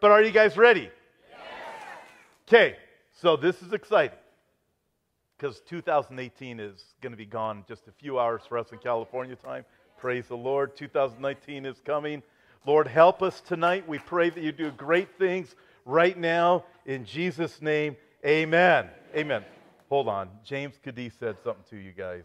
[0.00, 0.90] but are you guys ready?
[2.48, 2.76] Okay,
[3.12, 4.18] so this is exciting
[5.36, 9.36] because 2018 is going to be gone just a few hours for us in California
[9.36, 9.64] time.
[9.98, 10.76] Praise the Lord.
[10.76, 12.22] 2019 is coming.
[12.66, 13.86] Lord, help us tonight.
[13.86, 17.96] We pray that you do great things right now in Jesus' name.
[18.24, 18.88] Amen.
[19.14, 19.44] Amen.
[19.88, 20.28] Hold on.
[20.44, 22.24] James Cadiz said something to you guys.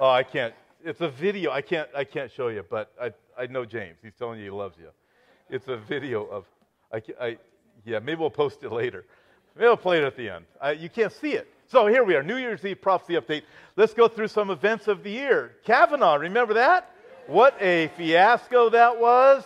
[0.00, 0.54] Oh, I can't.
[0.84, 1.50] It's a video.
[1.50, 1.88] I can't.
[1.94, 3.98] I can't show you, but I, I know James.
[4.02, 4.88] He's telling you he loves you.
[5.50, 6.44] It's a video of.
[6.92, 7.38] I, I
[7.84, 7.98] yeah.
[7.98, 9.04] Maybe we'll post it later.
[9.56, 10.44] Maybe we'll play it at the end.
[10.60, 11.48] I, you can't see it.
[11.66, 13.42] So here we are, New Year's Eve prophecy update.
[13.76, 15.56] Let's go through some events of the year.
[15.64, 16.90] Kavanaugh, remember that?
[17.26, 19.44] What a fiasco that was,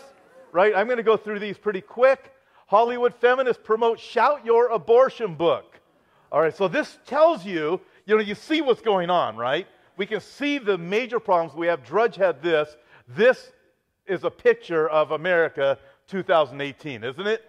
[0.53, 0.73] right?
[0.73, 2.33] I'm going to go through these pretty quick.
[2.69, 5.81] Hollywood feminists promote Shout Your Abortion book.
[6.31, 9.67] All right, so this tells you, you know, you see what's going on, right?
[9.97, 11.57] We can see the major problems.
[11.57, 12.77] We have Drudge had this.
[13.09, 13.51] This
[14.07, 15.77] is a picture of America
[16.09, 17.45] 2018, isn't it?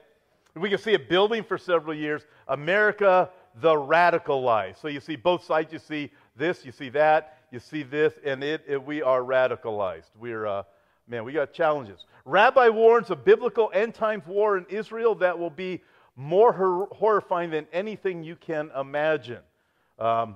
[0.56, 2.26] We can see it building for several years.
[2.48, 3.30] America
[3.62, 4.74] the radical.
[4.80, 5.72] So you see both sides.
[5.72, 10.10] You see this, you see that, you see this, and it, it we are radicalized.
[10.20, 10.64] We're, uh,
[11.08, 12.06] man, we got challenges.
[12.26, 15.82] Rabbi warns a biblical end times war in Israel that will be
[16.16, 19.42] more hor- horrifying than anything you can imagine.
[20.00, 20.36] Um,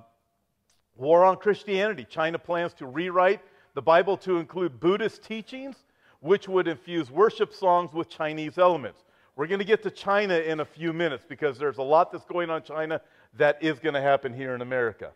[0.95, 2.05] war on Christianity.
[2.08, 3.42] China plans to rewrite
[3.73, 5.75] the Bible to include Buddhist teachings,
[6.20, 9.04] which would infuse worship songs with Chinese elements.
[9.36, 12.26] We're going to get to China in a few minutes because there's a lot that's
[12.26, 13.02] going on in China
[13.38, 15.12] that is going to happen here in America.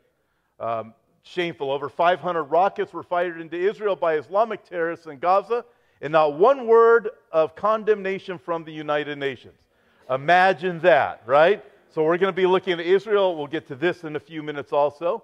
[0.60, 1.72] Um, shameful.
[1.72, 5.66] Over 500 rockets were fired into Israel by Islamic terrorists in Gaza,
[6.02, 9.58] and not one word of condemnation from the United Nations.
[10.10, 11.64] Imagine that, right?
[11.90, 13.36] So we're going to be looking at Israel.
[13.36, 15.24] We'll get to this in a few minutes also.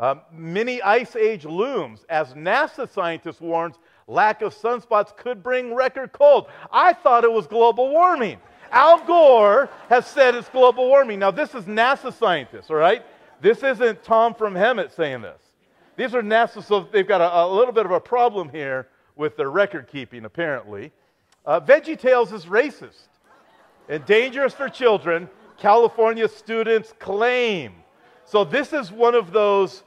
[0.00, 6.12] Um, many ice age looms as NASA scientists warns lack of sunspots could bring record
[6.12, 6.46] cold.
[6.70, 8.38] I thought it was global warming.
[8.70, 11.18] Al Gore has said it's global warming.
[11.18, 13.04] Now, this is NASA scientists, all right?
[13.40, 15.40] This isn't Tom from Hemet saying this.
[15.96, 19.36] These are NASA, so they've got a, a little bit of a problem here with
[19.36, 20.90] their record keeping, apparently.
[21.44, 23.08] Uh, VeggieTales is racist
[23.88, 25.28] and dangerous for children,
[25.58, 27.74] California students claim.
[28.24, 29.82] So, this is one of those,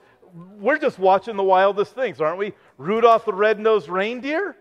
[0.59, 2.53] we're just watching the wildest things, aren't we?
[2.77, 4.55] Rudolph the Red-Nosed Reindeer.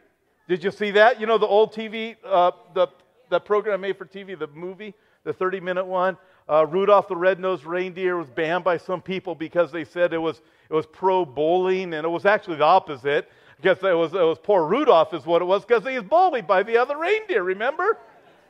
[0.48, 1.20] Did you see that?
[1.20, 2.88] You know the old TV, uh, the
[3.30, 6.16] that program made for TV, the movie, the 30-minute one.
[6.48, 10.42] Uh, Rudolph the Red-Nosed Reindeer was banned by some people because they said it was
[10.68, 13.28] it was pro-bullying, and it was actually the opposite.
[13.56, 16.46] Because it was it was poor Rudolph is what it was because he was bullied
[16.46, 17.42] by the other reindeer.
[17.42, 17.98] Remember?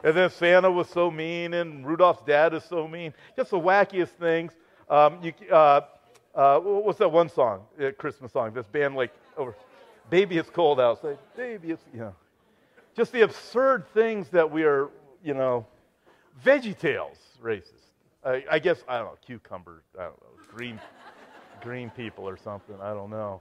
[0.02, 3.14] And then Santa was so mean, and Rudolph's dad is so mean.
[3.36, 4.52] Just the wackiest things.
[4.90, 5.82] Um, you, uh,
[6.34, 8.52] uh, what's that one song, uh, Christmas song?
[8.52, 9.54] This band like over,
[10.10, 11.18] baby, it's cold outside.
[11.36, 12.14] Baby, it's you know,
[12.96, 14.90] just the absurd things that we are,
[15.22, 15.66] you know,
[16.44, 17.72] Veggie Tales racist.
[18.24, 19.82] I, I guess I don't know, cucumber.
[19.98, 20.80] I don't know, green,
[21.62, 22.76] green people or something.
[22.80, 23.40] I don't know.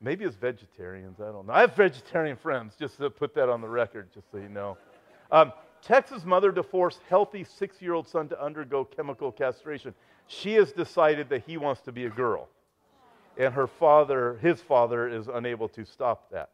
[0.00, 1.20] Maybe it's vegetarians.
[1.20, 1.52] I don't know.
[1.52, 2.74] I have vegetarian friends.
[2.78, 4.76] Just to put that on the record, just so you know.
[5.30, 9.94] Um, Texas mother to force healthy six-year-old son to undergo chemical castration.
[10.26, 12.48] She has decided that he wants to be a girl
[13.36, 16.50] and her father, his father, is unable to stop that.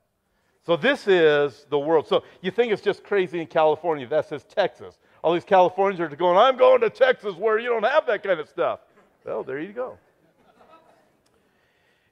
[0.65, 2.07] So this is the world.
[2.07, 4.07] So you think it's just crazy in California.
[4.07, 4.99] That says Texas.
[5.23, 8.39] All these Californians are going, I'm going to Texas where you don't have that kind
[8.39, 8.81] of stuff.
[9.25, 9.99] Well, there you go.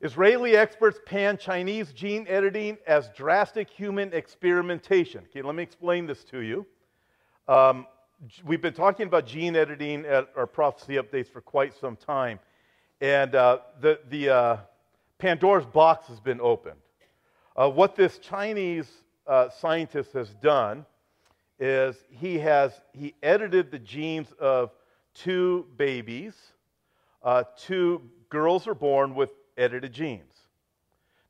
[0.01, 5.23] Israeli experts pan Chinese gene editing as drastic human experimentation.
[5.31, 6.67] Okay, let me explain this to you.
[7.49, 7.87] Um,
[8.45, 12.39] we've been talking about gene editing at our prophecy updates for quite some time.
[13.01, 14.57] And uh, the, the uh,
[15.19, 16.81] Pandora's box has been opened.
[17.55, 18.89] Uh, what this Chinese
[19.27, 20.87] uh, scientist has done
[21.59, 24.71] is he has he edited the genes of
[25.15, 26.35] two babies.
[27.23, 30.33] Uh, two girls are born with edited genes.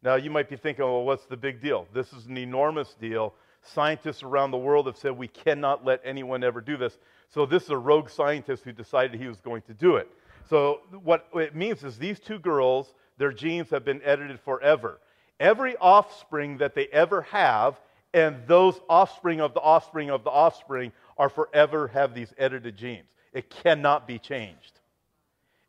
[0.02, 1.86] Now, you might be thinking, well, what's the big deal?
[1.92, 3.34] This is an enormous deal.
[3.66, 6.98] Scientists around the world have said we cannot let anyone ever do this.
[7.28, 10.08] So, this is a rogue scientist who decided he was going to do it.
[10.48, 15.00] So, what it means is these two girls, their genes have been edited forever.
[15.40, 17.80] Every offspring that they ever have,
[18.14, 23.08] and those offspring of the offspring of the offspring are forever have these edited genes.
[23.32, 24.80] It cannot be changed.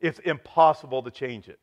[0.00, 1.58] It's impossible to change it.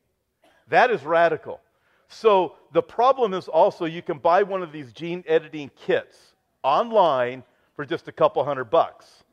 [0.68, 1.62] That is radical.
[2.08, 6.18] So, the problem is also you can buy one of these gene editing kits
[6.64, 7.44] online
[7.76, 9.24] for just a couple hundred bucks.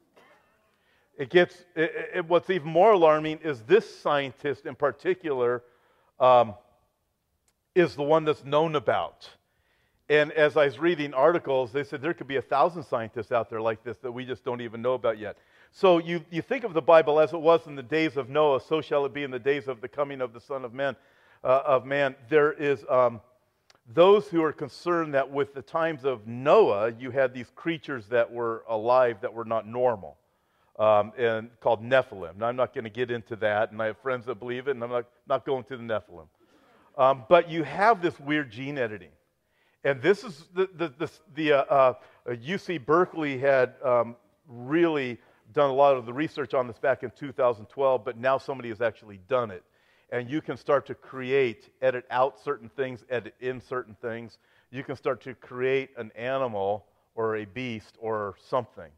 [1.19, 5.63] It gets, it, it, what's even more alarming is this scientist in particular
[6.19, 6.55] um,
[7.75, 9.29] is the one that's known about.
[10.09, 13.51] And as I was reading articles, they said there could be a thousand scientists out
[13.51, 15.39] there like this that we just don't even know about yet.
[15.71, 18.61] So you, you think of the Bible as it was in the days of Noah,
[18.61, 20.97] so shall it be in the days of the coming of the Son of Man.
[21.45, 23.21] Uh, of man, there is um,
[23.93, 28.31] those who are concerned that with the times of Noah, you had these creatures that
[28.31, 30.17] were alive that were not normal,
[30.79, 32.37] um, and called Nephilim.
[32.37, 34.73] Now I'm not going to get into that, and I have friends that believe it,
[34.73, 36.29] and I'm not, not going to the Nephilim.
[36.97, 39.11] Um, but you have this weird gene editing.
[39.85, 41.95] And this is the, the, the, the uh, uh,
[42.29, 44.15] UC Berkeley had um,
[44.47, 45.19] really
[45.53, 48.81] done a lot of the research on this back in 2012, but now somebody has
[48.81, 49.65] actually done it.
[50.13, 54.39] And you can start to create, edit out certain things, edit in certain things.
[54.71, 56.87] You can start to create an animal
[57.17, 58.91] or a beast or something.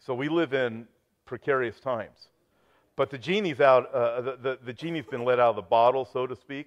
[0.00, 0.88] So we live in
[1.26, 2.28] precarious times.
[2.96, 6.08] But the genie's out, uh, the, the, the genie's been let out of the bottle,
[6.10, 6.66] so to speak.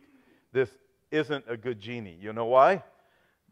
[0.54, 0.70] This
[1.12, 2.18] isn't a good genie.
[2.22, 2.82] You know why?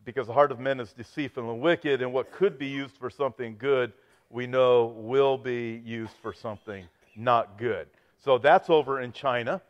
[0.06, 3.10] Because the heart of men is deceitful and wicked, and what could be used for
[3.10, 3.92] something good
[4.34, 6.86] we know will be used for something
[7.16, 7.88] not good.
[8.18, 9.62] So that's over in China.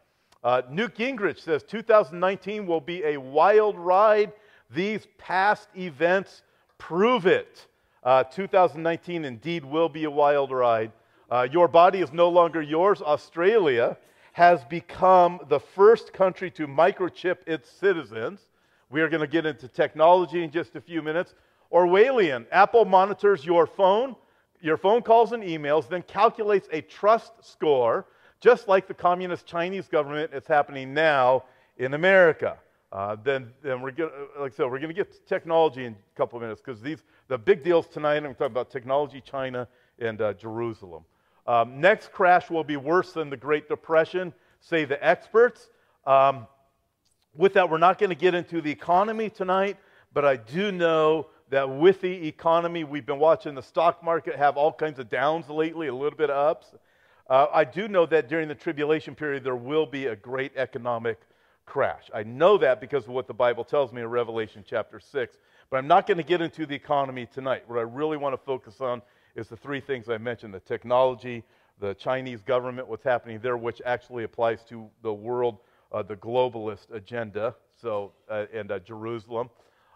[0.43, 4.33] Uh, Newt Gingrich says 2019 will be a wild ride.
[4.69, 6.43] These past events
[6.77, 7.67] prove it.
[8.03, 10.91] Uh, 2019 indeed will be a wild ride.
[11.31, 13.01] Uh, your body is no longer yours.
[13.01, 13.97] Australia
[14.33, 18.41] has become the first country to microchip its citizens.
[18.89, 21.33] We are going to get into technology in just a few minutes.
[21.71, 24.15] Orwellian, Apple monitors your phone
[24.63, 28.05] your phone calls and emails, then calculates a trust score,
[28.43, 31.45] just like the communist Chinese government is happening now
[31.77, 32.57] in America.
[32.91, 35.93] Uh, then, then we're going like I said, we're going to get to technology in
[35.93, 38.17] a couple of minutes because these the big deals tonight.
[38.17, 39.65] I'm talking about technology, China,
[39.97, 41.05] and uh, Jerusalem.
[41.47, 45.69] Um, next crash will be worse than the Great Depression, say the experts.
[46.05, 46.45] Um,
[47.35, 49.77] with that, we're not going to get into the economy tonight,
[50.13, 54.57] but I do know that with the economy, we've been watching the stock market have
[54.57, 56.73] all kinds of downs lately, a little bit of ups.
[57.29, 61.19] Uh, I do know that during the tribulation period, there will be a great economic
[61.65, 62.09] crash.
[62.13, 65.37] I know that because of what the Bible tells me in Revelation chapter 6.
[65.69, 67.63] But I'm not going to get into the economy tonight.
[67.67, 69.01] What I really want to focus on
[69.35, 71.43] is the three things I mentioned the technology,
[71.79, 75.57] the Chinese government, what's happening there, which actually applies to the world,
[75.91, 79.49] uh, the globalist agenda, so, uh, and uh, Jerusalem.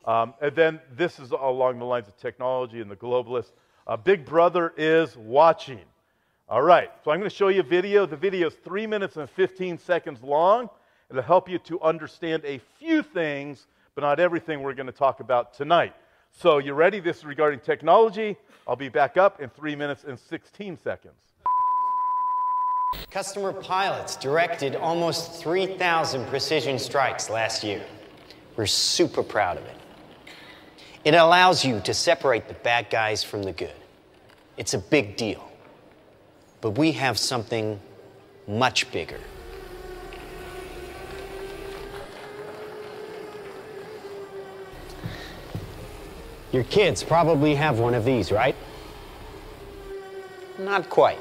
[0.06, 3.52] Um, and then this is along the lines of technology and the globalists.
[3.86, 5.82] Uh, Big Brother is watching.
[6.50, 8.06] All right, so I'm going to show you a video.
[8.06, 10.70] The video is three minutes and 15 seconds long.
[11.10, 15.20] It'll help you to understand a few things, but not everything we're going to talk
[15.20, 15.94] about tonight.
[16.32, 17.02] So, you ready?
[17.02, 18.38] This is regarding technology.
[18.66, 21.16] I'll be back up in three minutes and 16 seconds.
[23.12, 27.84] Customer pilots directed almost 3,000 precision strikes last year.
[28.56, 29.76] We're super proud of it.
[31.04, 33.76] It allows you to separate the bad guys from the good.
[34.56, 35.47] It's a big deal.
[36.62, 37.80] But we have something
[38.48, 39.20] much bigger.
[46.52, 48.56] Your kids probably have one of these, right?
[50.58, 51.20] Not quite.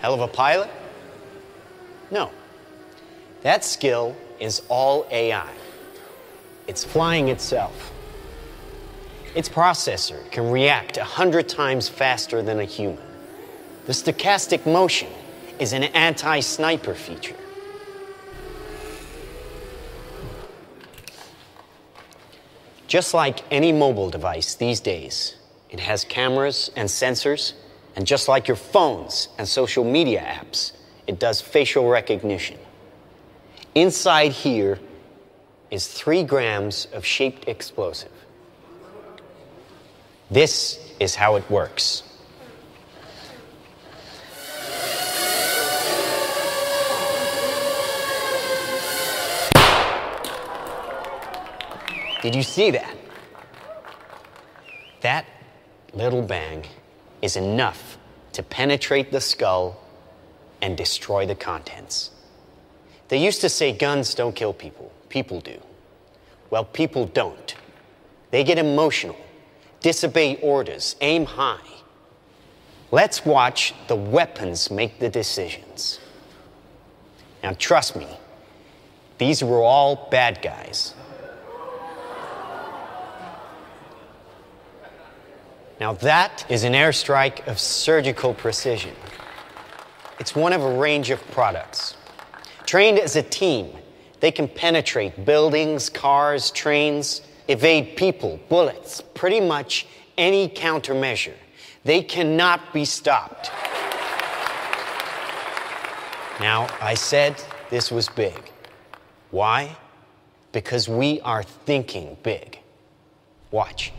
[0.00, 0.70] Hell of a pilot?
[2.10, 2.30] No.
[3.42, 5.50] That skill is all AI.
[6.66, 7.91] It's flying itself.
[9.34, 13.02] Its processor can react a 100 times faster than a human.
[13.86, 15.08] The stochastic motion
[15.58, 17.36] is an anti sniper feature.
[22.86, 25.36] Just like any mobile device these days,
[25.70, 27.54] it has cameras and sensors,
[27.96, 30.72] and just like your phones and social media apps,
[31.06, 32.58] it does facial recognition.
[33.74, 34.78] Inside here
[35.70, 38.21] is three grams of shaped explosive.
[40.32, 42.02] This is how it works.
[52.22, 52.96] Did you see that?
[55.02, 55.26] That
[55.92, 56.64] little bang
[57.20, 57.98] is enough
[58.32, 59.78] to penetrate the skull
[60.62, 62.10] and destroy the contents.
[63.08, 65.60] They used to say guns don't kill people people do.
[66.50, 67.54] Well, people don't.
[68.30, 69.16] They get emotional,
[69.82, 71.58] disobey orders, aim high.
[72.90, 75.98] Let's watch the weapons make the decisions.
[77.42, 78.06] Now, trust me,
[79.18, 80.94] these were all bad guys.
[85.80, 88.94] Now, that is an airstrike of surgical precision.
[90.20, 91.96] It's one of a range of products.
[92.66, 93.72] Trained as a team,
[94.20, 101.34] They can penetrate buildings, cars, trains, evade people, bullets, pretty much any countermeasure.
[101.84, 103.50] They cannot be stopped.
[106.40, 108.50] Now, I said this was big.
[109.30, 109.76] Why?
[110.52, 112.58] Because we are thinking big.
[113.50, 113.92] Watch.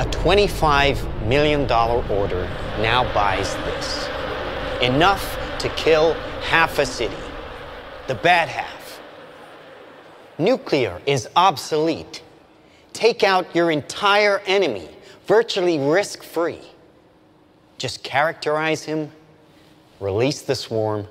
[0.00, 2.44] A $25 million order
[2.80, 4.08] now buys this.
[4.82, 7.16] Enough to kill half a city.
[8.08, 8.73] The bad half.
[10.38, 12.22] Nuclear is obsolete.
[12.92, 14.88] Take out your entire enemy,
[15.26, 16.60] virtually risk free.
[17.78, 19.10] Just characterize him,
[20.00, 21.06] release the swarm,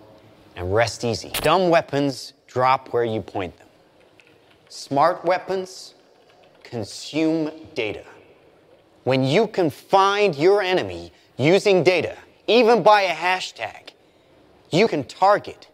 [0.56, 1.30] and rest easy.
[1.42, 3.68] Dumb weapons drop where you point them.
[4.70, 5.94] Smart weapons
[6.64, 8.04] consume data.
[9.04, 13.90] When you can find your enemy using data, even by a hashtag,
[14.72, 15.68] you can target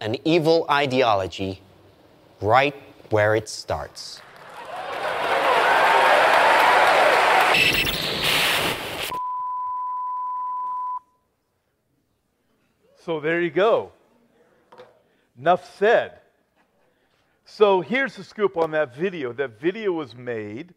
[0.00, 1.60] an evil ideology
[2.40, 2.74] right
[3.10, 4.20] where it starts.
[13.04, 13.92] So there you go.
[15.38, 16.18] Enough said.
[17.44, 19.32] So here's the scoop on that video.
[19.32, 20.74] That video was made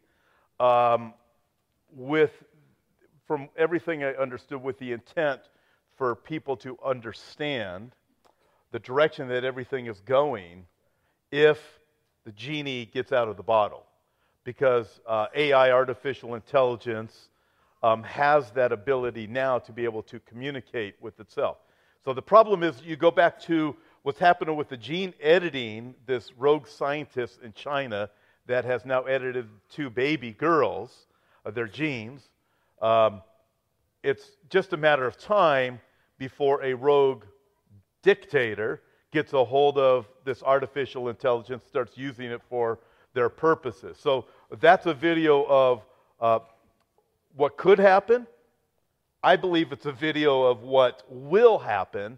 [0.59, 1.15] um,
[1.91, 2.31] with,
[3.25, 5.41] from everything I understood, with the intent
[5.97, 7.93] for people to understand
[8.71, 10.67] the direction that everything is going
[11.31, 11.78] if
[12.29, 13.87] the genie gets out of the bottle.
[14.43, 17.29] Because uh, AI, artificial intelligence,
[17.81, 21.57] um, has that ability now to be able to communicate with itself.
[22.05, 26.31] So the problem is you go back to what's happening with the gene editing, this
[26.37, 28.11] rogue scientist in China
[28.45, 31.07] that has now edited two baby girls,
[31.47, 32.29] uh, their genes.
[32.79, 33.23] Um,
[34.03, 35.81] it's just a matter of time
[36.19, 37.23] before a rogue
[38.03, 42.79] dictator gets a hold of this artificial intelligence, starts using it for
[43.13, 43.97] their purposes.
[43.99, 44.25] So
[44.59, 45.81] that's a video of
[46.19, 46.39] uh,
[47.35, 48.27] what could happen
[49.21, 52.17] I believe it's a video of what will happen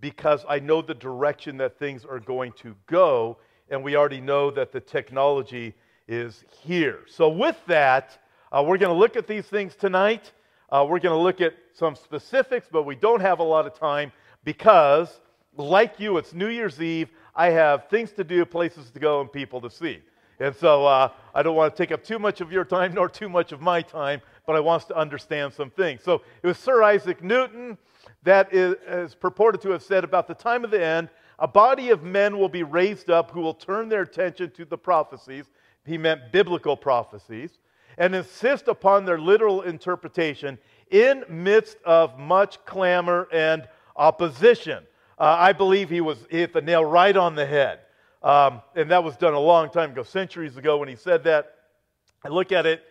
[0.00, 3.38] because I know the direction that things are going to go,
[3.70, 5.74] and we already know that the technology
[6.08, 7.00] is here.
[7.08, 8.18] So, with that,
[8.50, 10.32] uh, we're going to look at these things tonight.
[10.68, 13.78] Uh, we're going to look at some specifics, but we don't have a lot of
[13.78, 14.12] time
[14.44, 15.20] because,
[15.56, 17.10] like you, it's New Year's Eve.
[17.34, 20.00] I have things to do, places to go, and people to see.
[20.40, 23.08] And so uh, I don't want to take up too much of your time nor
[23.08, 26.02] too much of my time but I want us to understand some things.
[26.02, 27.78] So it was Sir Isaac Newton
[28.24, 31.90] that is, is purported to have said about the time of the end, a body
[31.90, 35.46] of men will be raised up who will turn their attention to the prophecies.
[35.84, 37.58] He meant biblical prophecies
[37.98, 40.58] and insist upon their literal interpretation
[40.90, 44.84] in midst of much clamor and opposition.
[45.22, 47.78] Uh, I believe he was he hit the nail right on the head.
[48.24, 51.54] Um, and that was done a long time ago, centuries ago when he said that.
[52.24, 52.82] I look at it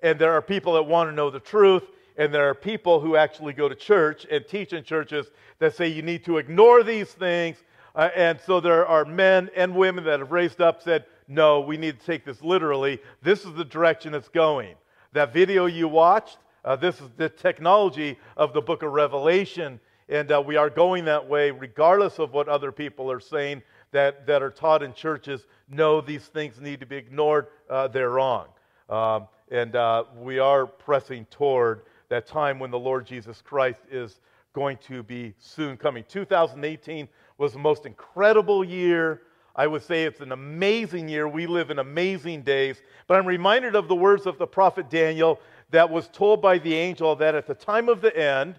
[0.00, 1.82] and there are people that want to know the truth,
[2.16, 5.88] and there are people who actually go to church and teach in churches that say
[5.88, 7.56] you need to ignore these things.
[7.96, 11.76] Uh, and so there are men and women that have raised up, said, no, we
[11.76, 13.00] need to take this literally.
[13.20, 14.76] This is the direction it's going.
[15.12, 19.80] That video you watched, uh, this is the technology of the book of Revelation.
[20.10, 23.62] And uh, we are going that way regardless of what other people are saying
[23.92, 25.46] that, that are taught in churches.
[25.68, 27.46] No, these things need to be ignored.
[27.70, 28.48] Uh, they're wrong.
[28.88, 34.20] Um, and uh, we are pressing toward that time when the Lord Jesus Christ is
[34.52, 36.04] going to be soon coming.
[36.08, 39.22] 2018 was the most incredible year.
[39.54, 41.28] I would say it's an amazing year.
[41.28, 42.82] We live in amazing days.
[43.06, 45.38] But I'm reminded of the words of the prophet Daniel
[45.70, 48.56] that was told by the angel that at the time of the end,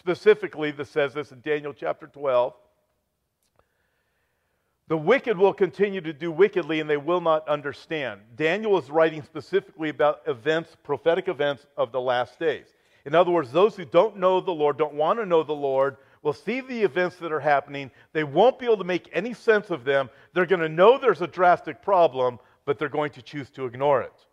[0.00, 2.54] specifically, this says this in Daniel chapter 12,
[4.88, 8.22] the wicked will continue to do wickedly and they will not understand.
[8.34, 12.66] Daniel is writing specifically about events, prophetic events of the last days.
[13.04, 15.98] In other words, those who don't know the Lord, don't want to know the Lord,
[16.22, 17.90] will see the events that are happening.
[18.14, 20.08] They won't be able to make any sense of them.
[20.32, 24.00] They're going to know there's a drastic problem, but they're going to choose to ignore
[24.00, 24.26] it.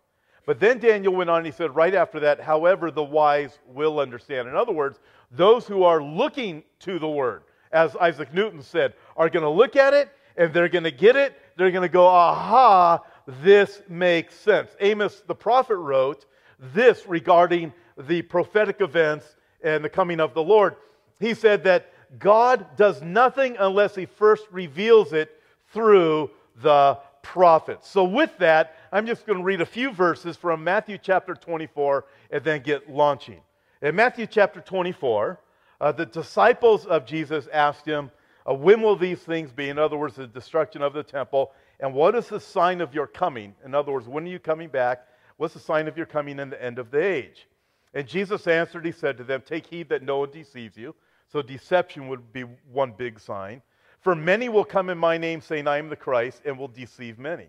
[0.48, 4.00] But then Daniel went on and he said, right after that, however, the wise will
[4.00, 4.48] understand.
[4.48, 4.98] In other words,
[5.30, 9.76] those who are looking to the word, as Isaac Newton said, are going to look
[9.76, 11.38] at it and they're going to get it.
[11.58, 14.70] They're going to go, aha, this makes sense.
[14.80, 16.24] Amos the prophet wrote
[16.72, 20.76] this regarding the prophetic events and the coming of the Lord.
[21.20, 25.42] He said that God does nothing unless he first reveals it
[25.74, 26.30] through
[26.62, 27.86] the prophets.
[27.90, 32.06] So, with that, I'm just going to read a few verses from Matthew chapter 24
[32.30, 33.40] and then get launching.
[33.82, 35.38] In Matthew chapter 24,
[35.80, 38.10] uh, the disciples of Jesus asked him,
[38.48, 39.68] Uh, when will these things be?
[39.68, 41.52] In other words, the destruction of the temple.
[41.80, 43.54] And what is the sign of your coming?
[43.64, 45.06] In other words, when are you coming back?
[45.36, 47.46] What's the sign of your coming in the end of the age?
[47.92, 50.94] And Jesus answered, He said to them, Take heed that no one deceives you.
[51.30, 52.42] So deception would be
[52.72, 53.60] one big sign.
[54.00, 57.18] For many will come in my name, saying, I am the Christ, and will deceive
[57.18, 57.48] many.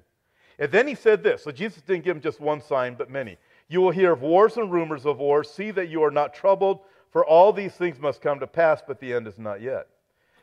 [0.59, 1.43] And then he said this.
[1.43, 3.37] So Jesus didn't give him just one sign, but many.
[3.69, 5.49] You will hear of wars and rumors of wars.
[5.49, 8.99] See that you are not troubled, for all these things must come to pass, but
[8.99, 9.87] the end is not yet.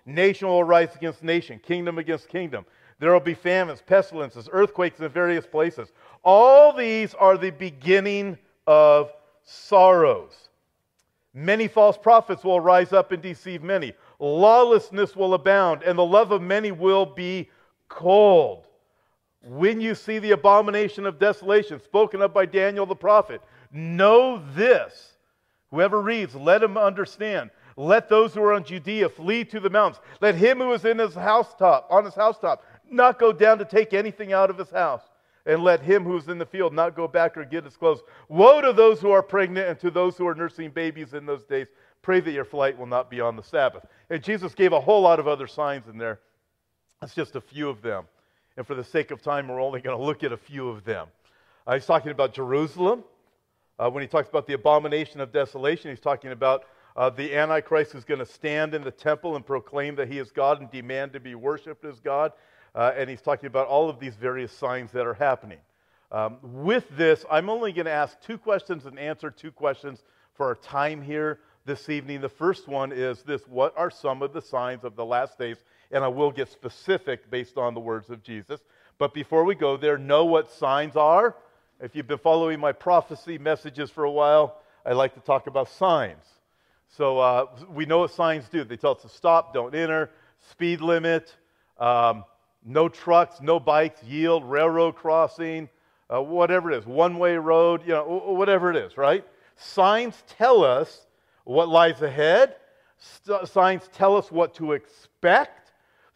[0.06, 2.64] Nation will rise against nation, kingdom against kingdom.
[2.98, 5.92] There will be famines, pestilences, earthquakes in various places.
[6.24, 10.48] All these are the beginning of sorrows.
[11.34, 13.92] Many false prophets will rise up and deceive many.
[14.18, 17.50] Lawlessness will abound, and the love of many will be
[17.88, 18.66] cold.
[19.46, 25.16] When you see the abomination of desolation spoken of by Daniel the prophet, know this.
[25.70, 27.50] Whoever reads, let him understand.
[27.76, 30.02] Let those who are on Judea flee to the mountains.
[30.20, 33.92] Let him who is in his housetop, on his housetop, not go down to take
[33.92, 35.02] anything out of his house.
[35.44, 38.00] And let him who is in the field not go back or get his clothes.
[38.28, 41.44] Woe to those who are pregnant and to those who are nursing babies in those
[41.44, 41.68] days.
[42.02, 43.86] Pray that your flight will not be on the Sabbath.
[44.10, 46.18] And Jesus gave a whole lot of other signs in there.
[47.00, 48.06] That's just a few of them.
[48.56, 50.84] And for the sake of time, we're only going to look at a few of
[50.84, 51.08] them.
[51.66, 53.04] Uh, he's talking about Jerusalem.
[53.78, 56.64] Uh, when he talks about the abomination of desolation, he's talking about
[56.96, 60.30] uh, the Antichrist who's going to stand in the temple and proclaim that he is
[60.30, 62.32] God and demand to be worshiped as God.
[62.74, 65.58] Uh, and he's talking about all of these various signs that are happening.
[66.10, 70.02] Um, with this, I'm only going to ask two questions and answer two questions
[70.34, 72.20] for our time here this evening.
[72.20, 75.58] The first one is this What are some of the signs of the last days?
[75.90, 78.60] And I will get specific based on the words of Jesus.
[78.98, 81.36] But before we go there, know what signs are.
[81.80, 85.68] If you've been following my prophecy messages for a while, I like to talk about
[85.68, 86.24] signs.
[86.88, 88.64] So uh, we know what signs do.
[88.64, 90.10] They tell us to stop, don't enter,
[90.50, 91.34] speed limit,
[91.78, 92.24] um,
[92.64, 95.68] no trucks, no bikes, yield, railroad crossing,
[96.12, 99.24] uh, whatever it is, one way road, you know, whatever it is, right?
[99.56, 101.06] Signs tell us
[101.44, 102.56] what lies ahead.
[102.98, 105.65] St- signs tell us what to expect.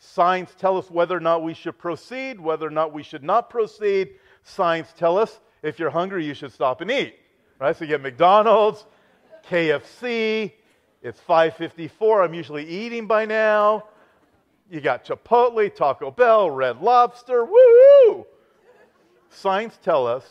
[0.03, 3.51] Signs tell us whether or not we should proceed, whether or not we should not
[3.51, 4.15] proceed.
[4.43, 7.17] Signs tell us if you're hungry, you should stop and eat.
[7.59, 7.77] Right?
[7.77, 8.87] So you get McDonald's,
[9.47, 10.55] KFC,
[11.03, 12.25] it's 5:54.
[12.25, 13.85] I'm usually eating by now.
[14.71, 17.45] You got Chipotle, Taco Bell, Red Lobster.
[17.45, 18.27] Woo!
[19.29, 20.25] Signs tell us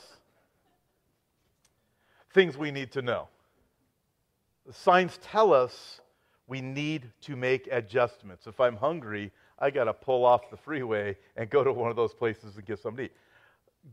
[2.34, 3.28] things we need to know.
[4.66, 6.02] The signs tell us
[6.48, 8.48] we need to make adjustments.
[8.48, 11.96] If I'm hungry, I got to pull off the freeway and go to one of
[11.96, 13.18] those places and get something to eat.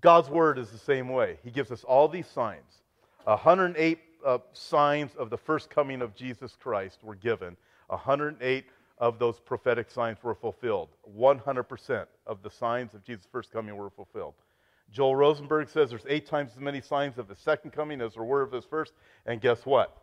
[0.01, 1.39] God's word is the same way.
[1.43, 2.83] He gives us all these signs.
[3.25, 7.57] 108 uh, signs of the first coming of Jesus Christ were given.
[7.89, 8.65] 108
[8.99, 10.89] of those prophetic signs were fulfilled.
[11.17, 14.35] 100% of the signs of Jesus' first coming were fulfilled.
[14.93, 18.23] Joel Rosenberg says there's eight times as many signs of the second coming as there
[18.23, 18.93] were of his first.
[19.27, 19.97] And guess what?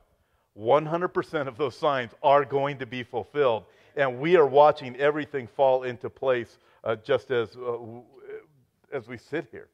[0.57, 3.63] 100% of those signs are going to be fulfilled.
[3.95, 7.77] And we are watching everything fall into place uh, just as, uh,
[8.91, 9.67] as we sit here.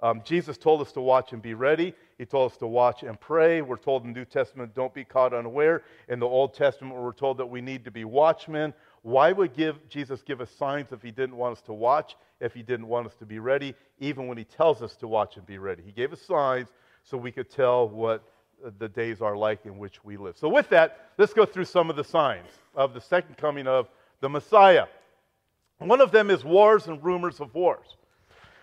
[0.00, 1.94] Um, Jesus told us to watch and be ready.
[2.18, 3.62] He told us to watch and pray.
[3.62, 5.82] We're told in the New Testament, don't be caught unaware.
[6.08, 8.74] In the Old Testament, we're told that we need to be watchmen.
[9.02, 12.52] Why would give, Jesus give us signs if he didn't want us to watch, if
[12.52, 15.46] he didn't want us to be ready, even when he tells us to watch and
[15.46, 15.82] be ready?
[15.82, 16.68] He gave us signs
[17.02, 18.24] so we could tell what
[18.78, 20.36] the days are like in which we live.
[20.36, 23.88] So, with that, let's go through some of the signs of the second coming of
[24.20, 24.86] the Messiah.
[25.78, 27.96] One of them is wars and rumors of wars.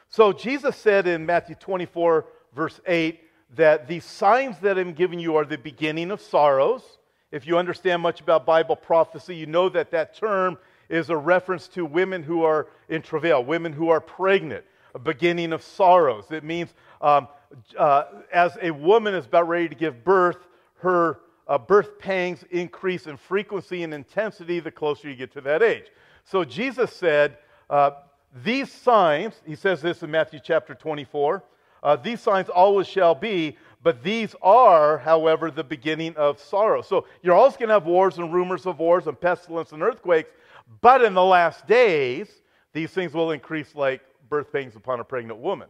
[0.10, 3.20] So Jesus said in Matthew 24, verse 8,
[3.56, 6.84] that the signs that I'm giving you are the beginning of sorrows.
[7.32, 10.58] If you understand much about Bible prophecy, you know that that term
[10.90, 15.54] is a reference to women who are in travail, women who are pregnant, a beginning
[15.54, 16.26] of sorrows.
[16.30, 17.28] It means um,
[17.78, 23.08] uh, as a woman is about ready to give birth, her uh, birth pangs increase
[23.08, 25.86] in frequency and intensity the closer you get to that age.
[26.24, 27.38] So Jesus said,
[27.70, 27.92] uh,
[28.44, 31.44] these signs, he says this in Matthew chapter 24,
[31.84, 36.82] uh, these signs always shall be, but these are, however, the beginning of sorrow.
[36.82, 40.30] So you're always going to have wars and rumors of wars and pestilence and earthquakes,
[40.82, 45.40] but in the last days, these things will increase like birth pains upon a pregnant
[45.40, 45.68] woman.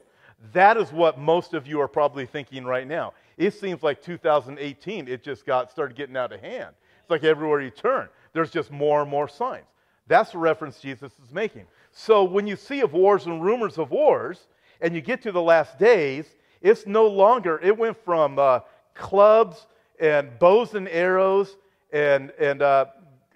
[0.53, 3.13] That is what most of you are probably thinking right now.
[3.37, 6.73] It seems like 2018, it just got started getting out of hand.
[7.01, 9.65] It's like everywhere you turn, there's just more and more signs.
[10.07, 11.65] That's the reference Jesus is making.
[11.91, 14.47] So when you see of wars and rumors of wars,
[14.81, 16.25] and you get to the last days,
[16.61, 18.59] it's no longer, it went from uh,
[18.93, 19.67] clubs
[19.99, 21.57] and bows and arrows
[21.93, 22.85] and, and uh,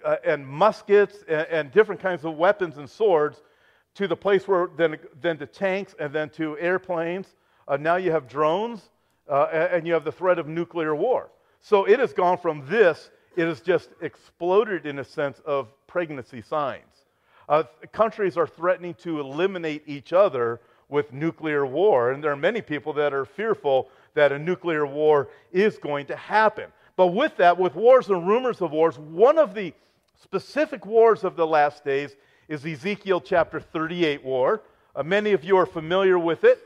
[0.04, 3.40] uh, and muskets and, and, different kinds of weapons and swords
[3.96, 7.26] to the place where then, then to tanks and then to airplanes.
[7.66, 8.90] Uh, now you have drones
[9.28, 11.30] uh, and you have the threat of nuclear war.
[11.60, 16.42] So it has gone from this, it has just exploded in a sense of pregnancy
[16.42, 16.84] signs.
[17.48, 22.60] Uh, countries are threatening to eliminate each other with nuclear war, and there are many
[22.60, 26.66] people that are fearful that a nuclear war is going to happen.
[26.96, 29.74] But with that, with wars and rumors of wars, one of the
[30.22, 32.16] specific wars of the last days
[32.48, 34.62] is Ezekiel chapter 38 war.
[34.94, 36.58] Uh, many of you are familiar with it.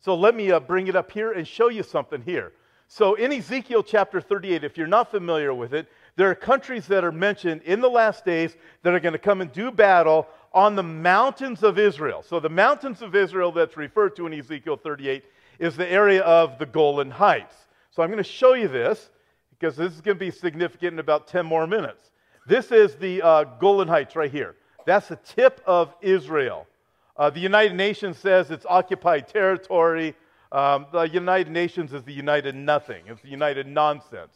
[0.00, 2.52] So let me uh, bring it up here and show you something here.
[2.86, 7.04] So in Ezekiel chapter 38, if you're not familiar with it, there are countries that
[7.04, 10.74] are mentioned in the last days that are going to come and do battle on
[10.74, 12.22] the mountains of Israel.
[12.22, 15.24] So the mountains of Israel that's referred to in Ezekiel 38
[15.58, 17.54] is the area of the Golan Heights.
[17.90, 19.10] So I'm going to show you this
[19.50, 22.10] because this is going to be significant in about 10 more minutes.
[22.48, 24.56] This is the uh, Golan Heights right here.
[24.86, 26.66] That's the tip of Israel.
[27.14, 30.14] Uh, the United Nations says it's occupied territory.
[30.50, 34.32] Um, the United Nations is the United Nothing, it's the United Nonsense.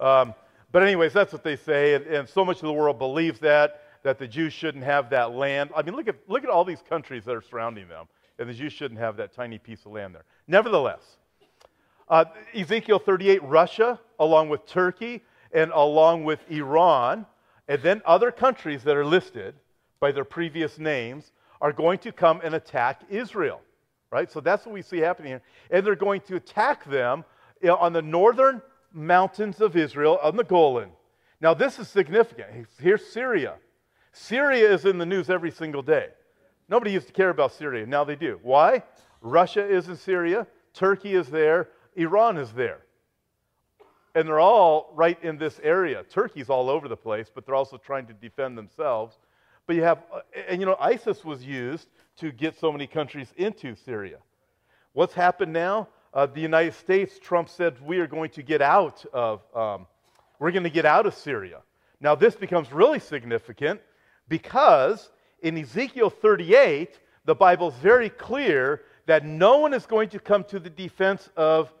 [0.00, 0.34] Um,
[0.72, 3.84] but, anyways, that's what they say, and, and so much of the world believes that,
[4.02, 5.70] that the Jews shouldn't have that land.
[5.76, 8.06] I mean, look at, look at all these countries that are surrounding them,
[8.40, 10.24] and the Jews shouldn't have that tiny piece of land there.
[10.48, 11.18] Nevertheless,
[12.08, 12.24] uh,
[12.56, 15.22] Ezekiel 38, Russia, along with Turkey,
[15.52, 17.24] and along with Iran,
[17.72, 19.54] and then other countries that are listed
[19.98, 23.62] by their previous names, are going to come and attack Israel.
[24.10, 24.30] Right?
[24.30, 25.42] So that's what we see happening here.
[25.70, 27.24] And they're going to attack them
[27.66, 28.60] on the northern
[28.92, 30.90] mountains of Israel, on the Golan.
[31.40, 32.66] Now, this is significant.
[32.78, 33.54] Here's Syria.
[34.12, 36.08] Syria is in the news every single day.
[36.68, 37.86] Nobody used to care about Syria.
[37.86, 38.38] Now they do.
[38.42, 38.82] Why?
[39.22, 42.80] Russia is in Syria, Turkey is there, Iran is there.
[44.14, 46.04] And they're all right in this area.
[46.04, 49.18] Turkey's all over the place, but they're also trying to defend themselves.
[49.66, 50.02] But you have,
[50.48, 54.18] and you know, ISIS was used to get so many countries into Syria.
[54.92, 55.88] What's happened now?
[56.12, 59.86] Uh, the United States, Trump said, we are going to get out of, um,
[60.38, 61.60] we're going to get out of Syria.
[62.00, 63.80] Now, this becomes really significant
[64.28, 70.18] because in Ezekiel 38, the Bible is very clear that no one is going to
[70.18, 71.72] come to the defense of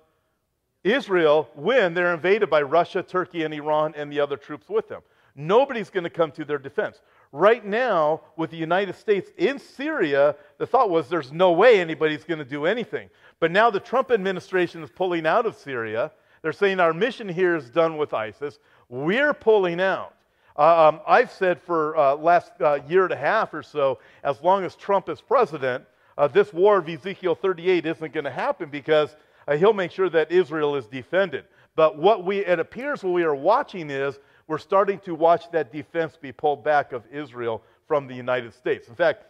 [0.84, 5.02] Israel when they're invaded by Russia, Turkey, and Iran and the other troops with them.
[5.34, 7.00] Nobody's going to come to their defense.
[7.30, 12.24] Right now, with the United States in Syria, the thought was there's no way anybody's
[12.24, 13.08] going to do anything.
[13.40, 16.12] But now the Trump administration is pulling out of Syria.
[16.42, 18.58] They're saying our mission here is done with ISIS.
[18.88, 20.14] We're pulling out.
[20.58, 24.42] Uh, um, I've said for uh, last uh, year and a half or so, as
[24.42, 25.84] long as Trump is president,
[26.18, 29.16] uh, this war of Ezekiel 38 isn't going to happen because
[29.48, 31.44] uh, he'll make sure that Israel is defended.
[31.74, 35.72] But what we, it appears what we are watching is we're starting to watch that
[35.72, 38.88] defense be pulled back of Israel from the United States.
[38.88, 39.24] In fact,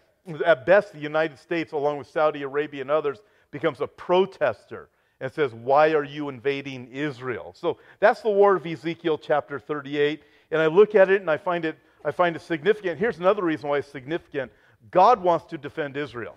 [0.44, 3.18] at best, the United States, along with Saudi Arabia and others,
[3.51, 4.88] becomes a protester
[5.20, 7.55] and says, Why are you invading Israel?
[7.57, 10.22] So that's the war of Ezekiel chapter 38.
[10.51, 12.98] And I look at it and I find it, I find it significant.
[12.98, 14.51] Here's another reason why it's significant
[14.90, 16.37] God wants to defend Israel.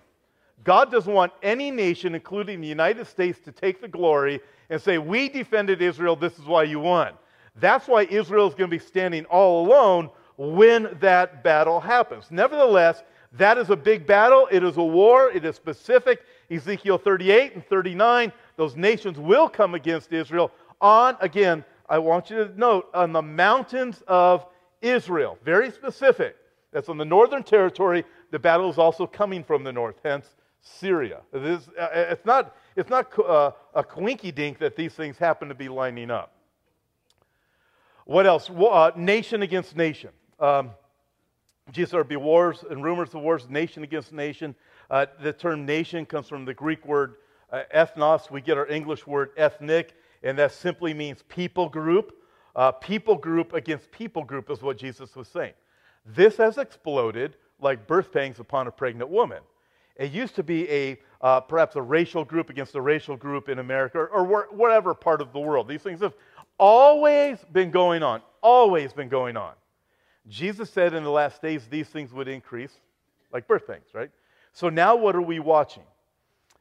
[0.64, 4.40] God doesn't want any nation, including the United States, to take the glory
[4.70, 7.12] and say, We defended Israel, this is why you won.
[7.56, 12.26] That's why Israel is going to be standing all alone when that battle happens.
[12.30, 14.48] Nevertheless, that is a big battle.
[14.50, 15.30] It is a war.
[15.30, 16.22] It is specific.
[16.50, 22.44] Ezekiel 38 and 39, those nations will come against Israel on, again, I want you
[22.44, 24.46] to note, on the mountains of
[24.80, 25.38] Israel.
[25.44, 26.36] Very specific.
[26.72, 28.04] That's on the northern territory.
[28.30, 30.26] The battle is also coming from the north, hence
[30.60, 31.20] Syria.
[31.32, 35.54] Is, uh, it's not, it's not uh, a quinky dink that these things happen to
[35.54, 36.32] be lining up.
[38.04, 38.50] What else?
[38.50, 40.10] Uh, nation against nation.
[40.38, 40.70] Um,
[41.72, 44.54] Jesus, there be wars and rumors of wars, nation against nation.
[44.88, 47.16] Uh, the term nation comes from the Greek word
[47.50, 48.30] uh, ethnos.
[48.30, 52.14] We get our English word ethnic, and that simply means people group.
[52.54, 55.52] Uh, people group against people group is what Jesus was saying.
[56.04, 59.40] This has exploded like birth pangs upon a pregnant woman.
[59.96, 63.58] It used to be a uh, perhaps a racial group against a racial group in
[63.58, 65.66] America or, or whatever part of the world.
[65.66, 66.14] These things have
[66.58, 69.54] always been going on, always been going on.
[70.28, 72.72] Jesus said in the last days these things would increase,
[73.32, 74.10] like birth pangs, right?
[74.52, 75.84] So now what are we watching?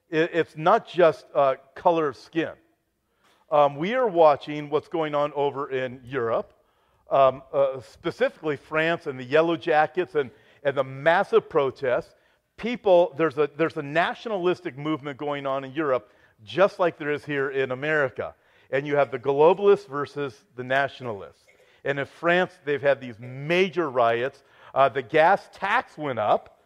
[0.10, 2.52] It's not just uh, color of skin.
[3.52, 6.54] Um, we are watching what's going on over in Europe,
[7.10, 10.30] um, uh, specifically France and the Yellow Jackets and,
[10.64, 12.14] and the massive protests
[12.58, 16.12] people, there's a, there's a nationalistic movement going on in Europe,
[16.44, 18.34] just like there is here in America.
[18.72, 21.46] And you have the globalists versus the nationalists.
[21.84, 24.44] And in France, they've had these major riots.
[24.74, 26.60] Uh, the gas tax went up,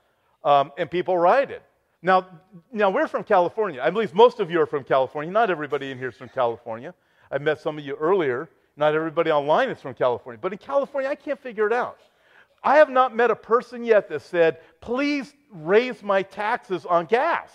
[0.44, 1.62] um, and people rioted.
[2.02, 2.28] Now,
[2.72, 3.82] now, we're from California.
[3.84, 5.30] I believe most of you are from California.
[5.32, 6.94] Not everybody in here is from California.
[7.30, 8.50] I met some of you earlier.
[8.78, 10.40] Not everybody online is from California.
[10.42, 12.00] But in California, I can't figure it out.
[12.64, 17.50] I have not met a person yet that said, please raise my taxes on gas.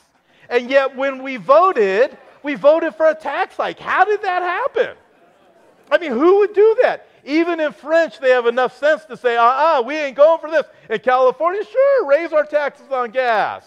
[0.49, 3.79] And yet, when we voted, we voted for a tax hike.
[3.79, 4.97] How did that happen?
[5.91, 7.09] I mean, who would do that?
[7.25, 10.39] Even in French, they have enough sense to say, uh uh-uh, uh, we ain't going
[10.41, 10.67] for this.
[10.91, 13.67] In California, sure, raise our taxes on gas.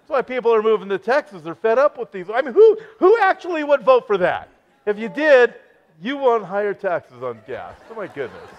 [0.00, 1.42] That's why people are moving to Texas.
[1.42, 2.26] They're fed up with these.
[2.32, 4.48] I mean, who, who actually would vote for that?
[4.86, 5.54] If you did,
[6.00, 7.74] you want higher taxes on gas.
[7.90, 8.50] Oh, my goodness.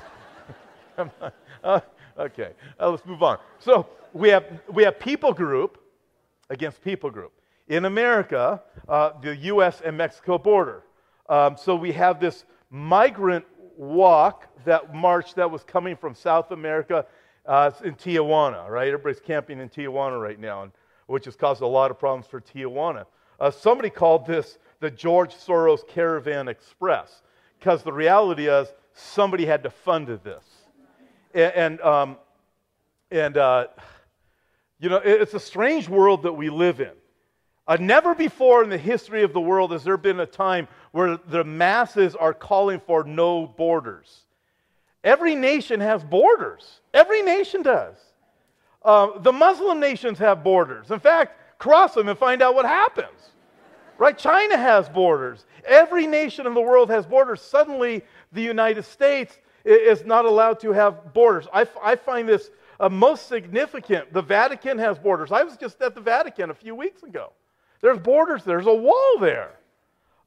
[1.64, 1.80] uh,
[2.18, 3.38] okay, uh, let's move on.
[3.60, 5.80] So we have, we have people group
[6.50, 7.34] against people group.
[7.68, 9.82] In America, uh, the U.S.
[9.86, 10.84] and Mexico border.
[11.28, 13.46] Um, so we have this migrant
[13.78, 17.06] walk that march that was coming from South America
[17.46, 18.88] uh, in Tijuana, right?
[18.88, 20.72] Everybody's camping in Tijuana right now, and,
[21.08, 23.06] which has caused a lot of problems for Tijuana.
[23.40, 27.22] Uh, somebody called this the George Soros Caravan Express
[27.60, 30.44] because the reality is somebody had to fund this.
[31.34, 32.18] And, and, um,
[33.12, 33.68] and uh,
[34.80, 36.92] you know, it's a strange world that we live in.
[37.68, 41.18] Uh, never before in the history of the world has there been a time where
[41.18, 44.22] the masses are calling for no borders.
[45.04, 46.82] Every nation has borders.
[46.94, 47.96] Every nation does.
[48.84, 50.90] Uh, the Muslim nations have borders.
[50.90, 53.08] In fact, cross them and find out what happens.
[53.98, 54.18] Right?
[54.18, 55.46] China has borders.
[55.66, 57.42] Every nation in the world has borders.
[57.42, 61.48] Suddenly, the United States is not allowed to have borders.
[61.54, 64.14] I, I find this uh, most significant.
[64.14, 65.32] The Vatican has borders.
[65.32, 67.34] I was just at the Vatican a few weeks ago.
[67.82, 69.52] There's borders, there's a wall there.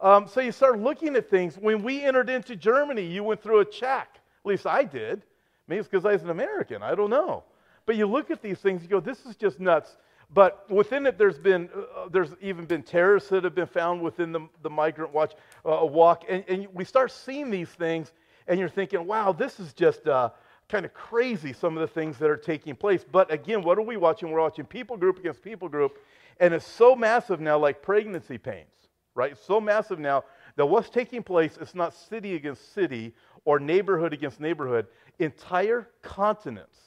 [0.00, 1.56] Um, so you start looking at things.
[1.56, 4.08] When we entered into Germany, you went through a check.
[4.44, 5.22] At least I did.
[5.68, 6.82] Maybe it's because I was an American.
[6.82, 7.44] I don't know.
[7.86, 9.96] But you look at these things, you go, this is just nuts.
[10.34, 14.32] But within it, there's been, uh, there's even been terrorists that have been found within
[14.32, 16.24] the, the migrant watch uh, walk.
[16.28, 18.12] And, and we start seeing these things,
[18.46, 20.30] and you're thinking, wow, this is just uh,
[20.68, 23.04] kind of crazy, some of the things that are taking place.
[23.10, 24.30] But again, what are we watching?
[24.30, 25.98] We're watching people group against people group.
[26.40, 29.32] And it's so massive now, like pregnancy pains, right?
[29.32, 30.24] It's so massive now
[30.56, 34.86] that what's taking place is not city against city or neighborhood against neighborhood.
[35.18, 36.78] Entire continents,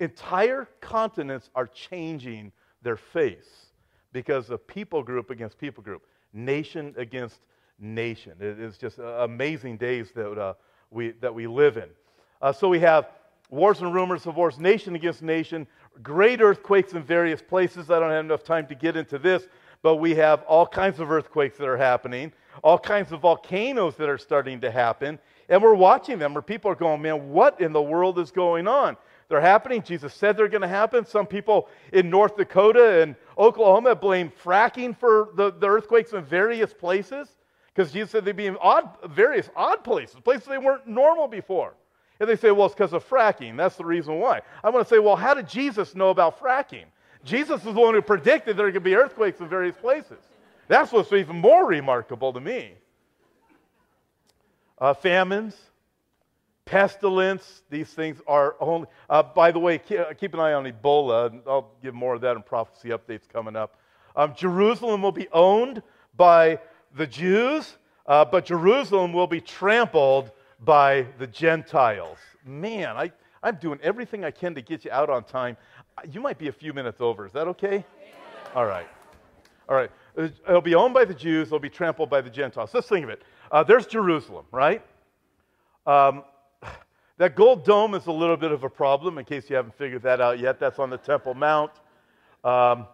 [0.00, 3.66] entire continents are changing their face
[4.12, 7.40] because of people group against people group, nation against
[7.78, 8.32] nation.
[8.40, 10.54] It is just amazing days that, uh,
[10.90, 11.88] we, that we live in.
[12.40, 13.08] Uh, so we have
[13.50, 15.66] wars and rumors of wars, nation against nation,
[16.02, 17.90] great earthquakes in various places.
[17.90, 19.48] I don't have enough time to get into this,
[19.82, 24.08] but we have all kinds of earthquakes that are happening, all kinds of volcanoes that
[24.08, 27.72] are starting to happen, and we're watching them where people are going, man, what in
[27.72, 28.96] the world is going on?
[29.28, 29.82] They're happening.
[29.82, 31.04] Jesus said they're going to happen.
[31.04, 36.72] Some people in North Dakota and Oklahoma blame fracking for the, the earthquakes in various
[36.72, 37.28] places
[37.78, 41.74] because Jesus said they'd be in odd, various odd places, places they weren't normal before.
[42.18, 43.56] And they say, well, it's because of fracking.
[43.56, 44.40] That's the reason why.
[44.64, 46.86] I want to say, well, how did Jesus know about fracking?
[47.22, 50.18] Jesus is the one who predicted there could be earthquakes in various places.
[50.66, 52.72] That's what's even more remarkable to me.
[54.76, 55.56] Uh, famines,
[56.64, 58.88] pestilence, these things are only.
[59.08, 61.40] Uh, by the way, keep, keep, an eye on Ebola.
[61.46, 63.78] I'll give more of that in prophecy updates coming up.
[64.16, 65.80] Um, Jerusalem will be owned
[66.16, 66.58] by
[66.98, 70.32] the Jews, uh, but Jerusalem will be trampled
[70.64, 72.18] by the Gentiles.
[72.44, 75.56] Man, I, I'm doing everything I can to get you out on time.
[76.10, 77.24] You might be a few minutes over.
[77.24, 77.84] Is that okay?
[78.54, 78.88] All right.
[79.68, 79.90] All right.
[80.16, 82.70] It'll be owned by the Jews, it'll be trampled by the Gentiles.
[82.74, 83.22] Let's think of it.
[83.52, 84.82] Uh, there's Jerusalem, right?
[85.86, 86.24] Um,
[87.18, 90.02] that gold dome is a little bit of a problem, in case you haven't figured
[90.02, 90.58] that out yet.
[90.58, 91.70] That's on the Temple Mount.
[92.42, 92.86] Um,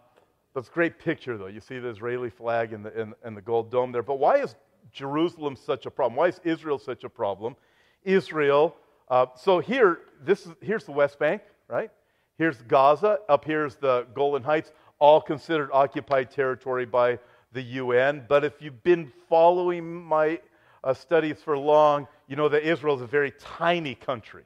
[0.55, 1.47] that's a great picture, though.
[1.47, 4.03] You see the Israeli flag and the, and, and the gold dome there.
[4.03, 4.55] But why is
[4.93, 6.17] Jerusalem such a problem?
[6.17, 7.57] Why is Israel such a problem?
[8.05, 8.77] Israel,
[9.09, 11.91] uh, so here, this is, here's the West Bank, right?
[12.39, 13.19] Here's Gaza.
[13.29, 17.19] Up here's the Golan Heights, all considered occupied territory by
[17.53, 18.25] the UN.
[18.29, 20.41] But if you've been following my
[20.83, 24.45] uh, studies for long, you know that Israel is a very tiny country.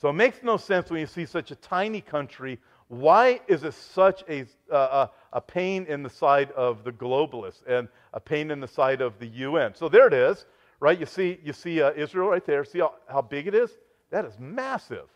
[0.00, 2.58] So it makes no sense when you see such a tiny country.
[2.88, 7.62] Why is this such a, uh, uh, a pain in the side of the globalists
[7.66, 9.74] and a pain in the side of the UN?
[9.74, 10.46] So there it is,
[10.80, 10.98] right?
[10.98, 12.64] You see, you see uh, Israel right there.
[12.64, 13.76] See how, how big it is?
[14.10, 15.08] That is massive.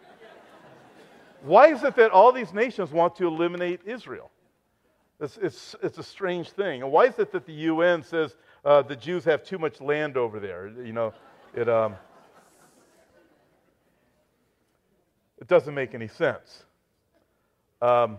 [1.42, 4.30] Why is it that all these nations want to eliminate Israel?
[5.20, 6.82] It's, it's, it's a strange thing.
[6.82, 10.16] And why is it that the UN says uh, the Jews have too much land
[10.16, 10.72] over there?
[10.84, 11.14] You know,
[11.54, 11.94] it, um,
[15.38, 16.64] it doesn't make any sense.
[17.84, 18.16] Um,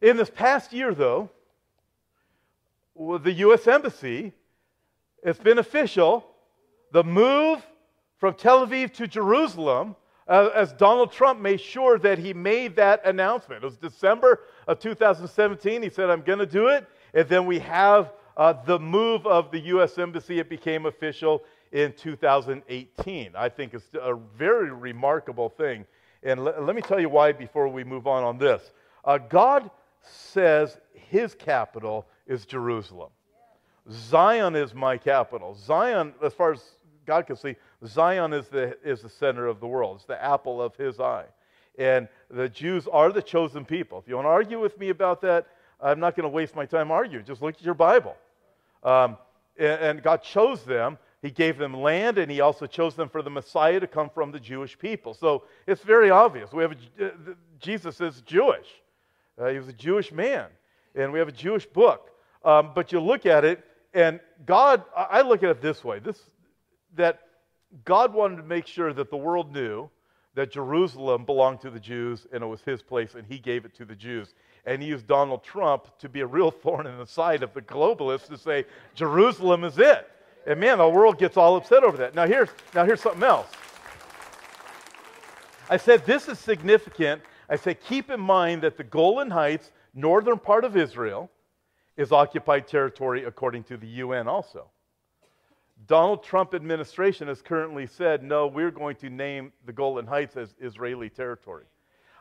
[0.00, 1.28] in this past year, though,
[2.96, 3.66] the U.S.
[3.66, 4.32] Embassy,
[5.22, 6.24] it's been official,
[6.92, 7.62] the move
[8.16, 13.04] from Tel Aviv to Jerusalem, uh, as Donald Trump made sure that he made that
[13.04, 13.62] announcement.
[13.62, 15.82] It was December of 2017.
[15.82, 16.88] He said, I'm going to do it.
[17.12, 19.98] And then we have uh, the move of the U.S.
[19.98, 20.38] Embassy.
[20.38, 23.32] It became official in 2018.
[23.36, 25.84] I think it's a very remarkable thing.
[26.24, 28.72] And l- let me tell you why before we move on on this.
[29.04, 29.70] Uh, God
[30.02, 33.10] says his capital is Jerusalem.
[33.90, 35.54] Zion is my capital.
[35.54, 36.62] Zion, as far as
[37.06, 37.54] God can see,
[37.86, 39.96] Zion is the, is the center of the world.
[39.96, 41.26] It's the apple of his eye.
[41.78, 43.98] And the Jews are the chosen people.
[43.98, 45.46] If you want to argue with me about that,
[45.80, 47.26] I'm not going to waste my time arguing.
[47.26, 48.16] Just look at your Bible.
[48.82, 49.18] Um,
[49.58, 50.98] and, and God chose them.
[51.24, 54.30] He gave them land, and He also chose them for the Messiah to come from
[54.30, 55.14] the Jewish people.
[55.14, 56.52] So it's very obvious.
[56.52, 57.10] We have a, uh,
[57.58, 58.66] Jesus is Jewish.
[59.40, 60.48] Uh, he was a Jewish man,
[60.94, 62.10] and we have a Jewish book.
[62.44, 66.20] Um, but you look at it, and God, I look at it this way: this
[66.94, 67.20] that
[67.86, 69.88] God wanted to make sure that the world knew
[70.34, 73.74] that Jerusalem belonged to the Jews and it was his place and he gave it
[73.76, 74.34] to the Jews.
[74.66, 77.62] And he used Donald Trump to be a real thorn in the side of the
[77.62, 80.10] globalists to say, Jerusalem is it.
[80.46, 82.14] And man, the world gets all upset over that.
[82.14, 83.48] Now here's, now here's something else.
[85.70, 87.22] I said this is significant.
[87.48, 91.30] I said keep in mind that the Golan Heights, northern part of Israel,
[91.96, 94.68] is occupied territory according to the UN also.
[95.86, 100.54] Donald Trump administration has currently said, no, we're going to name the Golan Heights as
[100.60, 101.64] Israeli territory.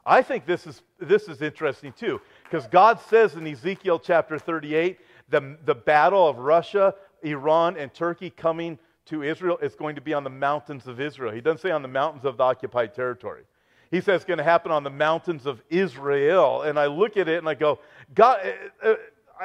[0.05, 4.99] I think this is, this is interesting too, because God says in Ezekiel chapter 38,
[5.29, 10.13] the, the battle of Russia, Iran, and Turkey coming to Israel is going to be
[10.13, 11.33] on the mountains of Israel.
[11.33, 13.43] He doesn't say on the mountains of the occupied territory.
[13.91, 16.63] He says it's going to happen on the mountains of Israel.
[16.63, 17.79] And I look at it and I go,
[18.15, 18.39] God,
[18.83, 18.95] uh, uh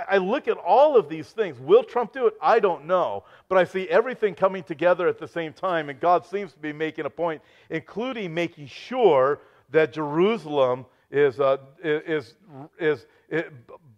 [0.08, 1.58] I look at all of these things.
[1.58, 2.34] Will Trump do it?
[2.40, 3.24] I don't know.
[3.48, 6.72] But I see everything coming together at the same time, and God seems to be
[6.72, 12.34] making a point, including making sure that Jerusalem is, uh, is,
[12.78, 13.44] is, is,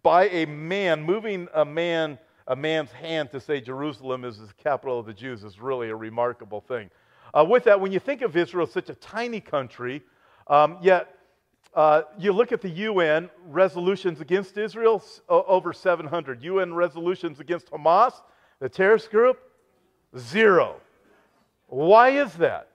[0.02, 4.98] by a man, moving a man, a man's hand to say Jerusalem is the capital
[4.98, 6.90] of the Jews is really a remarkable thing.
[7.32, 10.02] Uh, with that, when you think of Israel, as such a tiny country,
[10.48, 11.14] um, yet
[11.74, 16.42] uh, you look at the UN resolutions against Israel, over 700.
[16.42, 18.14] UN resolutions against Hamas,
[18.58, 19.38] the terrorist group,
[20.18, 20.76] zero.
[21.68, 22.68] Why is that?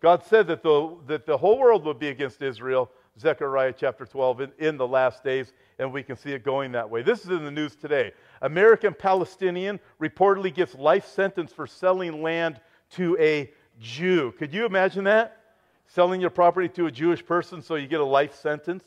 [0.00, 4.40] God said that the, that the whole world would be against Israel, Zechariah chapter 12,
[4.40, 7.02] in, in the last days, and we can see it going that way.
[7.02, 8.12] This is in the news today.
[8.42, 13.50] American Palestinian reportedly gets life sentence for selling land to a
[13.80, 14.32] Jew.
[14.38, 15.38] Could you imagine that?
[15.88, 18.84] selling your property to a Jewish person so you get a life sentence.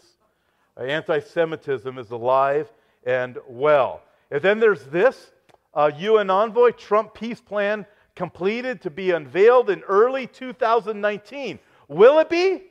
[0.77, 2.71] Uh, Anti Semitism is alive
[3.03, 4.01] and well.
[4.29, 5.31] And then there's this
[5.73, 11.59] uh, UN envoy, Trump peace plan completed to be unveiled in early 2019.
[11.87, 12.63] Will it be?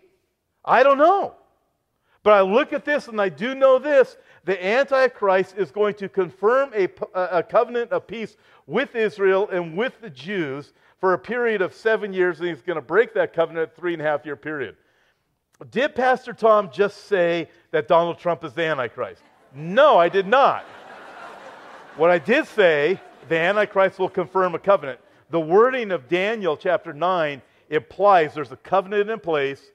[0.64, 1.34] I don't know.
[2.22, 6.08] But I look at this and I do know this the Antichrist is going to
[6.08, 11.62] confirm a, a covenant of peace with Israel and with the Jews for a period
[11.62, 14.36] of seven years, and he's going to break that covenant three and a half year
[14.36, 14.76] period.
[15.70, 19.22] Did Pastor Tom just say that Donald Trump is the Antichrist?
[19.54, 20.64] No, I did not.
[21.96, 25.00] what I did say, the Antichrist will confirm a covenant.
[25.30, 29.70] The wording of Daniel chapter 9 implies there's a covenant in place,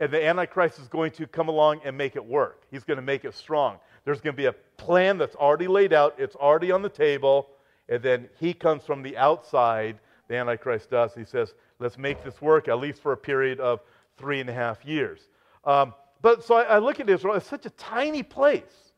[0.00, 2.64] and the Antichrist is going to come along and make it work.
[2.70, 3.78] He's going to make it strong.
[4.04, 7.50] There's going to be a plan that's already laid out, it's already on the table,
[7.88, 11.14] and then he comes from the outside the Antichrist does.
[11.14, 13.80] He says, let's make this work at least for a period of
[14.16, 15.28] three and a half years.
[15.64, 18.92] Um, but so I, I look at Israel, it's such a tiny place.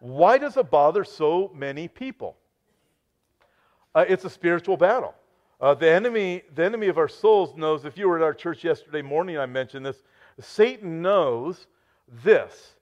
[0.00, 2.36] Why does it bother so many people?
[3.94, 5.14] Uh, it's a spiritual battle.
[5.60, 8.64] Uh, the, enemy, the enemy of our souls knows, if you were at our church
[8.64, 10.02] yesterday morning, I mentioned this,
[10.40, 11.66] Satan knows
[12.24, 12.72] this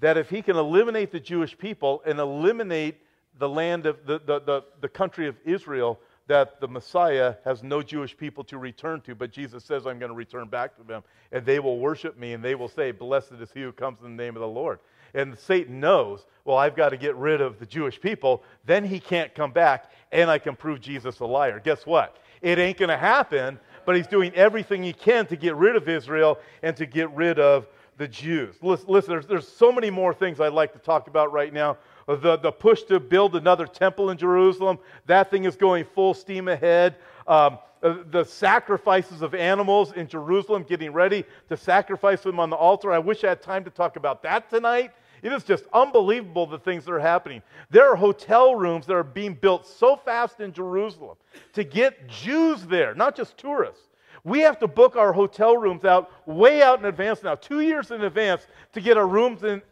[0.00, 3.00] that if he can eliminate the Jewish people and eliminate
[3.38, 7.82] the land of the, the, the, the country of Israel, that the Messiah has no
[7.82, 11.02] Jewish people to return to, but Jesus says, I'm going to return back to them,
[11.32, 14.16] and they will worship me, and they will say, Blessed is he who comes in
[14.16, 14.78] the name of the Lord.
[15.12, 18.98] And Satan knows, well, I've got to get rid of the Jewish people, then he
[18.98, 21.60] can't come back, and I can prove Jesus a liar.
[21.62, 22.16] Guess what?
[22.40, 25.88] It ain't going to happen, but he's doing everything he can to get rid of
[25.88, 27.66] Israel and to get rid of
[27.96, 28.56] the Jews.
[28.60, 31.76] Listen, there's, there's so many more things I'd like to talk about right now
[32.06, 34.78] the, the push to build another temple in Jerusalem.
[35.06, 36.96] That thing is going full steam ahead.
[37.26, 42.56] Um, uh, the sacrifices of animals in Jerusalem, getting ready to sacrifice them on the
[42.56, 42.92] altar.
[42.92, 44.92] I wish I had time to talk about that tonight.
[45.24, 47.42] It is just unbelievable the things that are happening.
[47.70, 51.16] There are hotel rooms that are being built so fast in Jerusalem
[51.54, 53.88] to get Jews there, not just tourists.
[54.22, 57.90] We have to book our hotel rooms out way out in advance now, two years
[57.90, 59.62] in advance, to get our rooms in,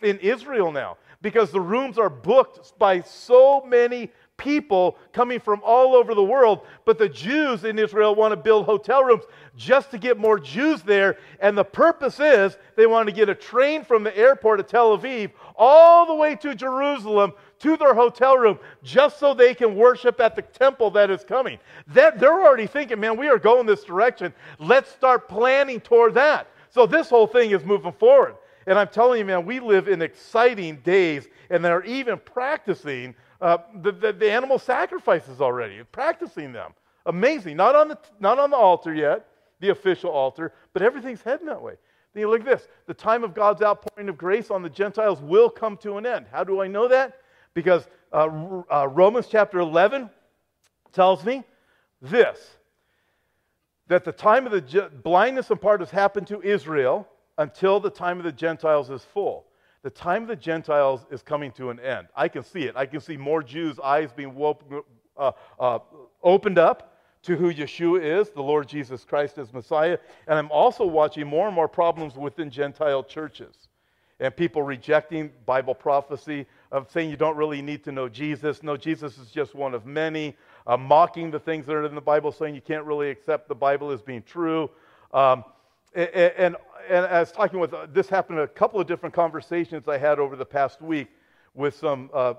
[0.00, 4.10] in Israel now, because the rooms are booked by so many
[4.42, 6.66] people coming from all over the world.
[6.84, 9.22] But the Jews in Israel want to build hotel rooms
[9.56, 11.16] just to get more Jews there.
[11.40, 14.98] And the purpose is they want to get a train from the airport of Tel
[14.98, 20.20] Aviv all the way to Jerusalem to their hotel room just so they can worship
[20.20, 21.58] at the temple that is coming.
[21.88, 24.34] That, they're already thinking, man, we are going this direction.
[24.58, 26.48] Let's start planning toward that.
[26.70, 28.34] So this whole thing is moving forward.
[28.66, 33.58] And I'm telling you, man, we live in exciting days, and they're even practicing uh,
[33.82, 36.72] the, the, the, animal sacrifices already, practicing them.
[37.06, 37.56] Amazing.
[37.56, 39.26] Not on, the, not on the altar yet,
[39.58, 41.74] the official altar, but everything's heading that way.
[42.14, 45.20] Then you look at this the time of God's outpouring of grace on the Gentiles
[45.20, 46.26] will come to an end.
[46.30, 47.18] How do I know that?
[47.52, 48.28] Because uh,
[48.72, 50.08] uh, Romans chapter 11
[50.92, 51.42] tells me
[52.00, 52.38] this
[53.88, 58.18] that the time of the blindness in part has happened to Israel until the time
[58.18, 59.46] of the Gentiles is full.
[59.82, 62.08] The time of the Gentiles is coming to an end.
[62.16, 62.76] I can see it.
[62.76, 64.62] I can see more Jews' eyes being woke,
[65.16, 65.78] uh, uh,
[66.22, 69.98] opened up to who Yeshua is, the Lord Jesus Christ as Messiah.
[70.26, 73.68] And I'm also watching more and more problems within Gentile churches
[74.22, 78.62] and people rejecting Bible prophecy, of saying you don't really need to know Jesus.
[78.62, 80.36] No, Jesus is just one of many.
[80.64, 83.54] Uh, mocking the things that are in the Bible, saying you can't really accept the
[83.54, 84.70] Bible as being true.
[85.12, 85.44] Um,
[85.92, 86.56] and, and,
[86.88, 89.98] and, I was talking with, uh, this happened in a couple of different conversations I
[89.98, 91.08] had over the past week
[91.54, 92.34] with some uh,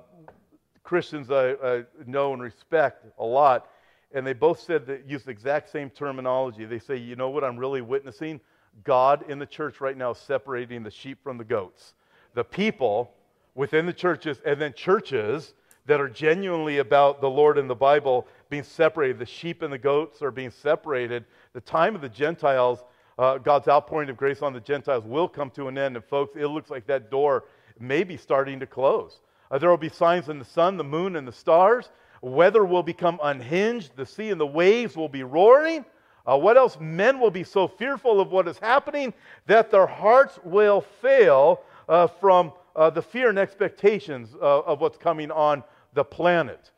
[0.84, 3.70] Christians I, I, know and respect a lot.
[4.14, 6.66] And they both said that use the exact same terminology.
[6.66, 8.40] They say, you know what I'm really witnessing?
[8.84, 11.94] God in the church right now separating the sheep from the goats.
[12.34, 13.14] The people
[13.56, 15.54] within the churches, and then churches
[15.86, 19.20] that are genuinely about the Lord and the Bible being separated.
[19.20, 21.26] The sheep and the goats are being separated.
[21.54, 22.84] The time of the Gentiles,
[23.18, 25.96] uh, God's outpouring of grace on the Gentiles, will come to an end.
[25.96, 27.46] And, folks, it looks like that door
[27.80, 29.20] may be starting to close.
[29.52, 31.90] Uh, there will be signs in the sun, the moon, and the stars.
[32.22, 33.96] Weather will become unhinged.
[33.96, 35.86] The sea and the waves will be roaring.
[36.26, 36.78] Uh, what else?
[36.80, 39.14] Men will be so fearful of what is happening
[39.46, 44.98] that their hearts will fail uh, from uh, the fear and expectations uh, of what's
[44.98, 46.72] coming on the planet.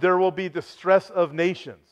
[0.00, 1.91] There will be distress of nations.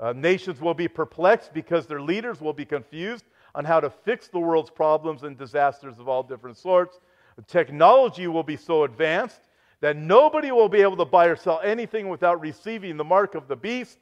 [0.00, 3.24] Uh, nations will be perplexed because their leaders will be confused
[3.54, 6.98] on how to fix the world's problems and disasters of all different sorts.
[7.46, 9.40] Technology will be so advanced
[9.80, 13.48] that nobody will be able to buy or sell anything without receiving the mark of
[13.48, 13.98] the beast.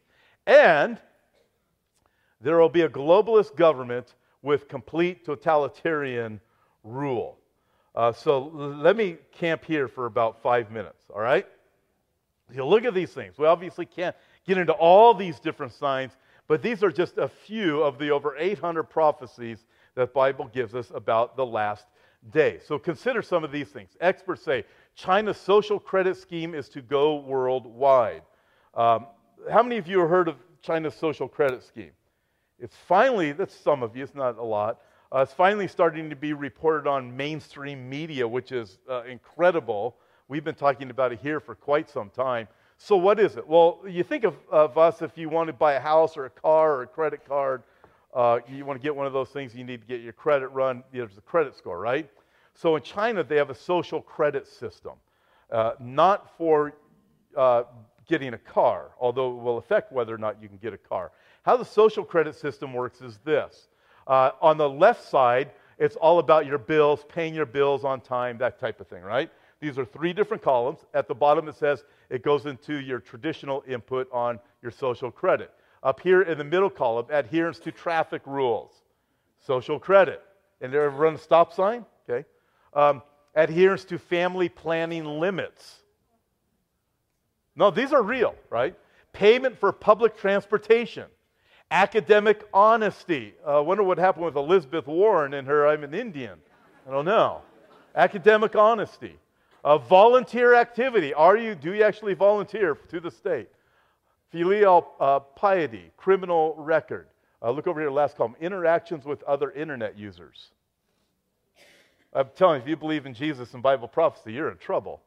[0.47, 0.99] And
[2.41, 6.41] there will be a globalist government with complete totalitarian
[6.85, 7.39] rule.
[7.95, 11.47] Uh, so let me camp here for about five minutes, all right?
[12.53, 13.37] You look at these things.
[13.39, 14.17] We obviously can't
[14.49, 16.17] get into all these different signs,
[16.49, 20.91] but these are just a few of the over 800 prophecies that Bible gives us
[20.95, 21.85] about the last
[22.33, 22.59] day.
[22.67, 23.91] So consider some of these things.
[24.01, 28.23] Experts say China's social credit scheme is to go worldwide.
[28.75, 29.07] Um,
[29.51, 31.93] how many of you have heard of China's social credit scheme?
[32.59, 34.81] It's finally, that's some of you, it's not a lot,
[35.15, 39.97] uh, it's finally starting to be reported on mainstream media, which is uh, incredible.
[40.27, 42.49] We've been talking about it here for quite some time.
[42.81, 43.47] So, what is it?
[43.47, 46.31] Well, you think of, of us if you want to buy a house or a
[46.31, 47.65] car or a credit card,
[48.15, 50.49] uh, you want to get one of those things, you need to get your credit
[50.49, 50.85] run.
[50.93, 52.09] There's a credit score, right?
[52.55, 54.93] So, in China, they have a social credit system,
[55.51, 56.75] uh, not for
[57.37, 57.65] uh,
[58.07, 61.11] getting a car, although it will affect whether or not you can get a car.
[61.43, 63.67] How the social credit system works is this
[64.07, 68.39] uh, on the left side, it's all about your bills, paying your bills on time,
[68.39, 69.31] that type of thing, right?
[69.61, 70.79] These are three different columns.
[70.95, 75.53] At the bottom, it says it goes into your traditional input on your social credit.
[75.83, 78.73] Up here in the middle column, adherence to traffic rules,
[79.45, 80.23] social credit.
[80.61, 81.85] And there, run a stop sign?
[82.09, 82.27] Okay.
[82.75, 83.03] Um,
[83.35, 85.83] adherence to family planning limits.
[87.55, 88.77] No, these are real, right?
[89.13, 91.07] Payment for public transportation.
[91.71, 93.35] Academic honesty.
[93.47, 96.39] I uh, wonder what happened with Elizabeth Warren and her I'm an Indian.
[96.87, 97.43] I don't know.
[97.95, 99.17] Academic honesty.
[99.69, 101.13] Uh, volunteer activity.
[101.13, 103.51] Are you, do you actually volunteer to the state?
[104.33, 107.07] Filial uh, piety, criminal record.
[107.43, 108.35] Uh, look over here, last column.
[108.41, 110.53] Interactions with other internet users.
[112.15, 115.03] I'm telling you, if you believe in Jesus and Bible prophecy, you're in trouble.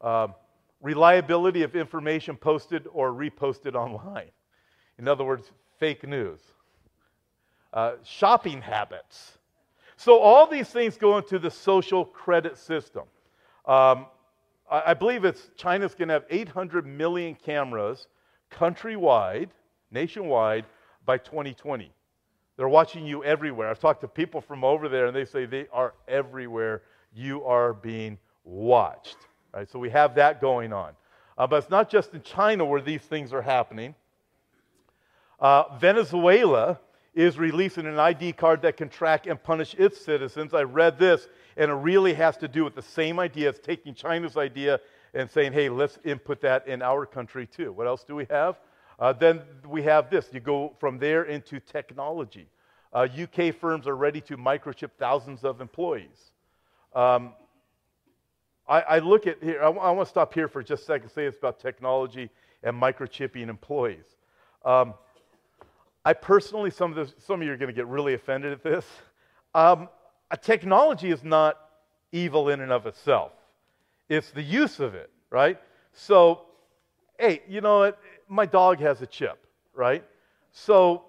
[0.00, 0.34] Um,
[0.82, 4.32] reliability of information posted or reposted online.
[4.98, 6.40] In other words, fake news,
[7.72, 9.38] uh, shopping habits.
[9.96, 13.04] So all these things go into the social credit system.
[13.66, 14.06] Um,
[14.70, 18.08] I, I believe it's China's going to have 800 million cameras
[18.50, 19.50] countrywide,
[19.90, 20.64] nationwide,
[21.06, 21.92] by 2020.
[22.56, 23.68] They're watching you everywhere.
[23.68, 26.82] I've talked to people from over there, and they say they are everywhere.
[27.14, 29.16] You are being watched.
[29.54, 29.68] Right?
[29.70, 30.92] So we have that going on.
[31.38, 33.94] Uh, but it's not just in China where these things are happening.
[35.38, 36.78] Uh, Venezuela
[37.14, 40.54] is releasing an ID card that can track and punish its citizens.
[40.54, 43.48] I read this, and it really has to do with the same idea.
[43.48, 44.80] It's taking China's idea
[45.12, 47.72] and saying, hey, let's input that in our country too.
[47.72, 48.60] What else do we have?
[48.98, 50.28] Uh, then we have this.
[50.32, 52.46] You go from there into technology.
[52.92, 56.32] Uh, UK firms are ready to microchip thousands of employees.
[56.94, 57.32] Um,
[58.68, 61.24] I, I, look at here, I, want to stop here for just a second, say
[61.24, 62.30] it's about technology
[62.62, 64.04] and microchipping employees.
[64.64, 64.94] Um,
[66.04, 68.62] I personally, some of, this, some of you are going to get really offended at
[68.62, 68.84] this.
[69.54, 69.88] Um,
[70.42, 71.58] technology is not
[72.12, 73.32] evil in and of itself,
[74.08, 75.60] it's the use of it, right?
[75.92, 76.42] So,
[77.18, 78.00] hey, you know what?
[78.30, 79.44] my dog has a chip,
[79.74, 80.04] right?
[80.52, 81.02] So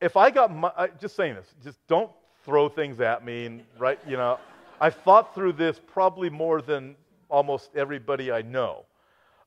[0.00, 2.10] if I got my, I, just saying this, just don't
[2.44, 4.40] throw things at me, and right, you know,
[4.80, 6.96] I've thought through this probably more than
[7.28, 8.84] almost everybody I know.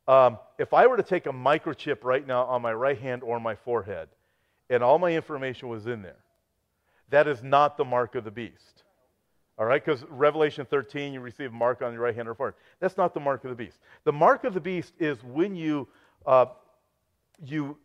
[0.07, 3.39] Um, if I were to take a microchip right now on my right hand or
[3.39, 4.07] my forehead,
[4.69, 6.17] and all my information was in there,
[7.09, 8.83] that is not the mark of the beast.
[9.57, 12.55] All right, because Revelation 13, you receive a mark on your right hand or forehead.
[12.81, 13.77] That's not the mark of the beast.
[14.03, 15.87] The mark of the beast is when you
[16.25, 16.47] uh,
[17.43, 17.77] you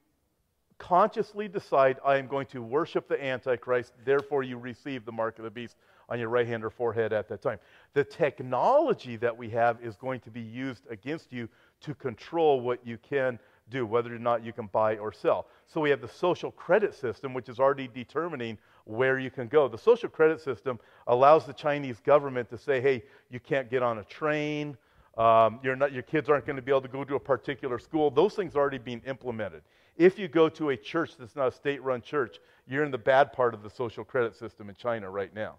[0.79, 5.45] consciously decide, I am going to worship the Antichrist, therefore you receive the mark of
[5.45, 5.77] the beast
[6.09, 7.59] on your right hand or forehead at that time.
[7.93, 11.49] The technology that we have is going to be used against you
[11.83, 13.39] to control what you can
[13.71, 15.47] do, whether or not you can buy or sell.
[15.67, 19.69] So we have the social credit system, which is already determining where you can go.
[19.69, 23.99] The social credit system allows the Chinese government to say, hey, you can't get on
[23.99, 24.77] a train.
[25.17, 28.11] Um, not, your kids aren't going to be able to go to a particular school.
[28.11, 29.63] Those things are already being implemented.
[29.97, 32.99] If you go to a church that's not a state run church, you're in the
[32.99, 35.57] bad part of the social credit system in China right now.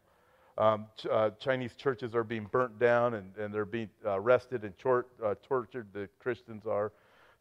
[0.57, 4.63] Um, ch- uh, Chinese churches are being burnt down and, and they're being uh, arrested
[4.63, 6.91] and tor- uh, tortured, the Christians are.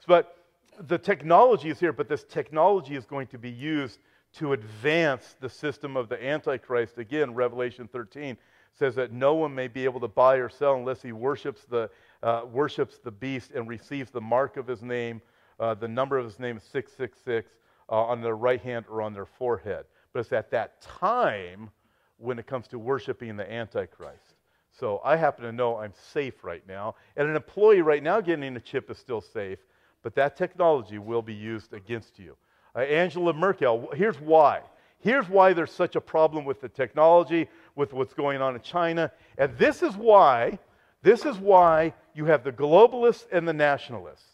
[0.06, 0.39] But
[0.78, 3.98] the technology is here, but this technology is going to be used
[4.34, 6.98] to advance the system of the Antichrist.
[6.98, 8.36] Again, Revelation 13
[8.78, 11.90] says that no one may be able to buy or sell unless he worships the,
[12.22, 15.20] uh, worships the beast and receives the mark of his name
[15.60, 17.52] uh, the number of his name is 666
[17.90, 19.84] uh, on their right hand or on their forehead.
[20.12, 21.70] But it's at that time
[22.16, 24.34] when it comes to worshiping the Antichrist.
[24.72, 26.94] So I happen to know I'm safe right now.
[27.16, 29.58] And an employee right now getting a chip is still safe,
[30.03, 32.36] but that technology will be used against you.
[32.74, 34.61] Uh, Angela Merkel, here's why.
[35.01, 39.11] Here's why there's such a problem with the technology, with what's going on in China.
[39.38, 40.59] And this is why,
[41.03, 44.28] this is why you have the globalists and the nationalists.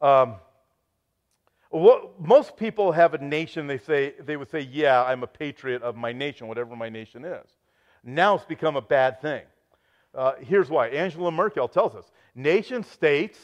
[0.00, 0.36] Um,
[1.70, 5.82] what, most people have a nation, they, say, they would say, Yeah, I'm a patriot
[5.82, 7.46] of my nation, whatever my nation is.
[8.02, 9.42] Now it's become a bad thing.
[10.14, 13.38] Uh, here's why Angela Merkel tells us nation states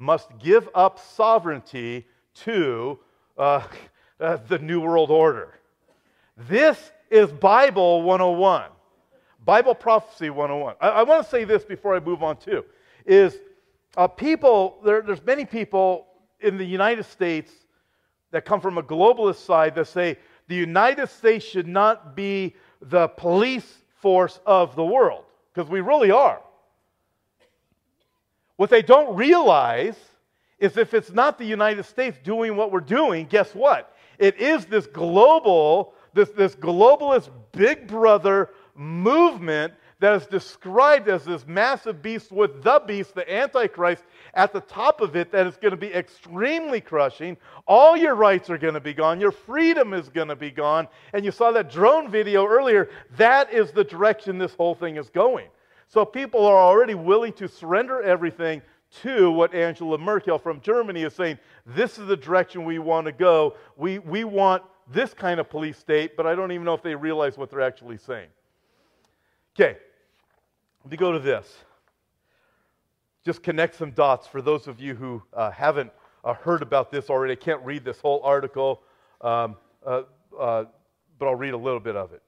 [0.00, 2.98] must give up sovereignty to
[3.38, 3.62] uh,
[4.20, 5.54] uh, the New World Order.
[6.48, 8.70] This is Bible 101,
[9.44, 10.74] Bible prophecy 101.
[10.80, 12.64] I, I want to say this before I move on, too,
[13.04, 13.36] is
[13.96, 16.06] uh, people, there, there's many people
[16.40, 17.52] in the United States
[18.30, 20.16] that come from a globalist side that say
[20.48, 26.10] the United States should not be the police force of the world, because we really
[26.10, 26.40] are.
[28.60, 29.96] What they don't realize
[30.58, 33.96] is if it's not the United States doing what we're doing, guess what?
[34.18, 41.46] It is this global, this, this globalist big brother movement that is described as this
[41.46, 44.04] massive beast with the beast, the Antichrist,
[44.34, 47.38] at the top of it that is going to be extremely crushing.
[47.66, 49.22] All your rights are going to be gone.
[49.22, 50.86] Your freedom is going to be gone.
[51.14, 52.90] And you saw that drone video earlier.
[53.16, 55.48] That is the direction this whole thing is going.
[55.90, 58.62] So people are already willing to surrender everything
[59.02, 61.36] to what Angela Merkel from Germany is saying.
[61.66, 63.56] This is the direction we want to go.
[63.76, 64.62] We, we want
[64.92, 67.60] this kind of police state, but I don't even know if they realize what they're
[67.60, 68.28] actually saying.
[69.56, 69.76] Okay,
[70.84, 71.52] let me go to this.
[73.24, 75.90] Just connect some dots for those of you who uh, haven't
[76.24, 77.32] uh, heard about this already.
[77.32, 78.82] I can't read this whole article,
[79.22, 80.02] um, uh,
[80.38, 80.64] uh
[81.18, 82.22] but I'll read a little bit of it.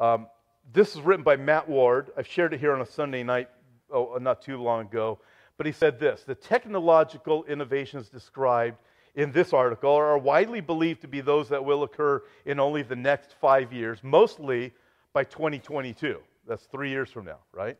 [0.00, 0.26] Um,
[0.72, 2.10] this is written by Matt Ward.
[2.16, 3.48] I've shared it here on a Sunday night
[3.90, 5.18] oh, not too long ago.
[5.56, 8.78] But he said this The technological innovations described
[9.14, 12.96] in this article are widely believed to be those that will occur in only the
[12.96, 14.72] next five years, mostly
[15.12, 16.18] by 2022.
[16.46, 17.78] That's three years from now, right?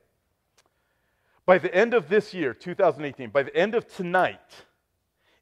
[1.45, 4.65] By the end of this year, 2018, by the end of tonight,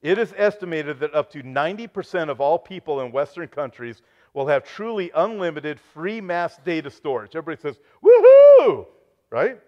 [0.01, 4.03] it is estimated that up to 90% of all people in Western countries
[4.35, 7.37] will have truly unlimited free mass data storage.
[7.37, 8.87] Everybody says, woohoo!
[9.31, 9.61] Right?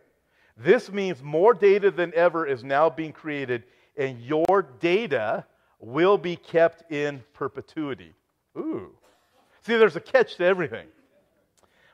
[0.56, 3.64] This means more data than ever is now being created,
[3.96, 5.44] and your data
[5.80, 8.14] will be kept in perpetuity.
[8.56, 8.90] Ooh.
[9.62, 10.86] See, there's a catch to everything.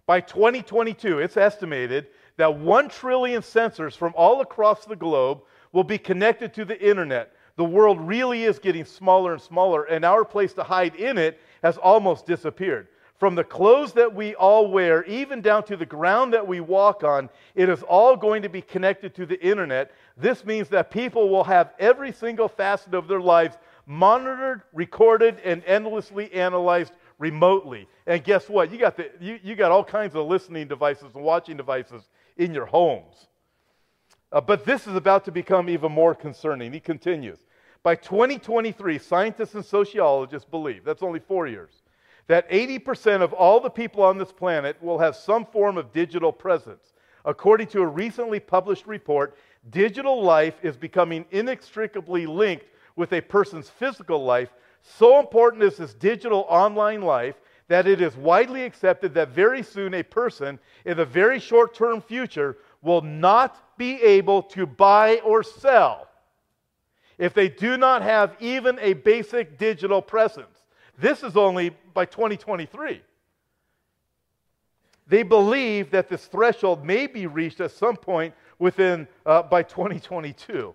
[0.06, 5.42] By 2022, it's estimated that 1 trillion sensors from all across the globe
[5.72, 7.32] will be connected to the internet.
[7.56, 11.40] The world really is getting smaller and smaller, and our place to hide in it
[11.62, 12.88] has almost disappeared.
[13.18, 17.04] From the clothes that we all wear, even down to the ground that we walk
[17.04, 19.92] on, it is all going to be connected to the internet.
[20.16, 25.62] This means that people will have every single facet of their lives monitored, recorded, and
[25.66, 27.86] endlessly analyzed remotely.
[28.06, 28.72] And guess what?
[28.72, 32.08] You got, the, you, you got all kinds of listening devices and watching devices
[32.38, 33.26] in your homes.
[34.32, 36.72] Uh, but this is about to become even more concerning.
[36.72, 37.38] He continues.
[37.83, 41.83] By 2023, scientists and sociologists believe, that's only four years,
[42.26, 46.31] that 80% of all the people on this planet will have some form of digital
[46.31, 46.93] presence.
[47.24, 49.37] According to a recently published report,
[49.70, 52.66] digital life is becoming inextricably linked
[52.97, 54.51] with a person's physical life.
[54.83, 57.37] So important is this digital online life
[57.68, 62.03] that it is widely accepted that very soon a person in the very short term
[62.03, 66.09] future will not be able to buy or sell
[67.20, 70.64] if they do not have even a basic digital presence.
[70.98, 73.02] This is only by 2023.
[75.06, 80.74] They believe that this threshold may be reached at some point within uh, by 2022.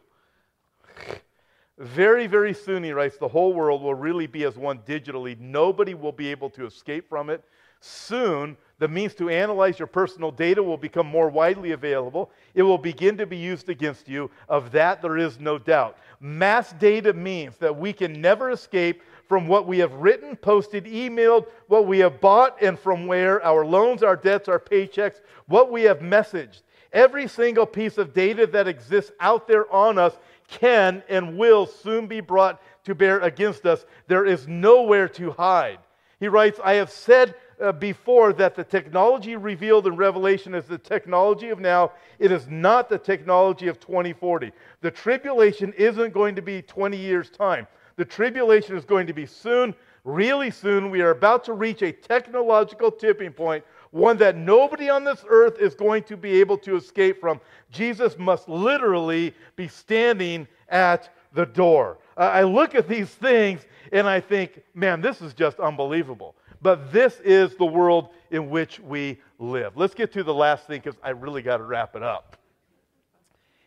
[1.80, 5.38] Very, very soon, he writes, the whole world will really be as one digitally.
[5.40, 7.44] Nobody will be able to escape from it.
[7.82, 12.30] Soon, the means to analyze your personal data will become more widely available.
[12.54, 14.30] It will begin to be used against you.
[14.50, 15.98] Of that, there is no doubt.
[16.20, 21.48] Mass data means that we can never escape from what we have written, posted, emailed,
[21.68, 25.84] what we have bought, and from where our loans, our debts, our paychecks, what we
[25.84, 26.62] have messaged.
[26.92, 30.18] Every single piece of data that exists out there on us
[30.48, 33.86] can and will soon be brought to bear against us.
[34.08, 35.80] There is nowhere to hide.
[36.20, 40.78] He writes, I have said uh, before that the technology revealed in Revelation is the
[40.78, 41.92] technology of now.
[42.20, 44.52] It is not the technology of 2040.
[44.82, 47.68] The tribulation isn't going to be 20 years' time.
[47.98, 50.90] The tribulation is going to be soon, really soon.
[50.90, 55.60] We are about to reach a technological tipping point, one that nobody on this earth
[55.60, 57.40] is going to be able to escape from.
[57.72, 62.00] Jesus must literally be standing at the door.
[62.18, 66.36] Uh, I look at these things and I think, man, this is just unbelievable.
[66.66, 69.78] But this is the world in which we live.
[69.78, 72.38] Let's get to the last thing because I really got to wrap it up.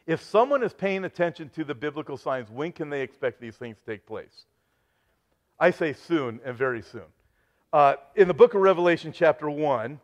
[0.08, 3.76] If someone is paying attention to the biblical signs, when can they expect these things
[3.76, 4.46] to take place?
[5.60, 7.04] I say soon and very soon.
[7.72, 10.00] Uh, in the book of Revelation, chapter 1,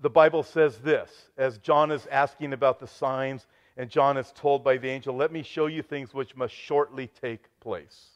[0.00, 3.46] the Bible says this as John is asking about the signs,
[3.76, 7.08] and John is told by the angel, Let me show you things which must shortly
[7.20, 8.15] take place.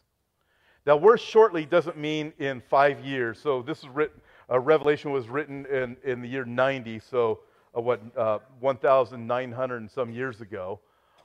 [0.86, 3.38] Now, word shortly doesn't mean in five years.
[3.38, 4.20] So, this is written,
[4.50, 7.40] uh, Revelation was written in, in the year 90, so
[7.76, 10.80] uh, what, uh, 1,900 and some years ago.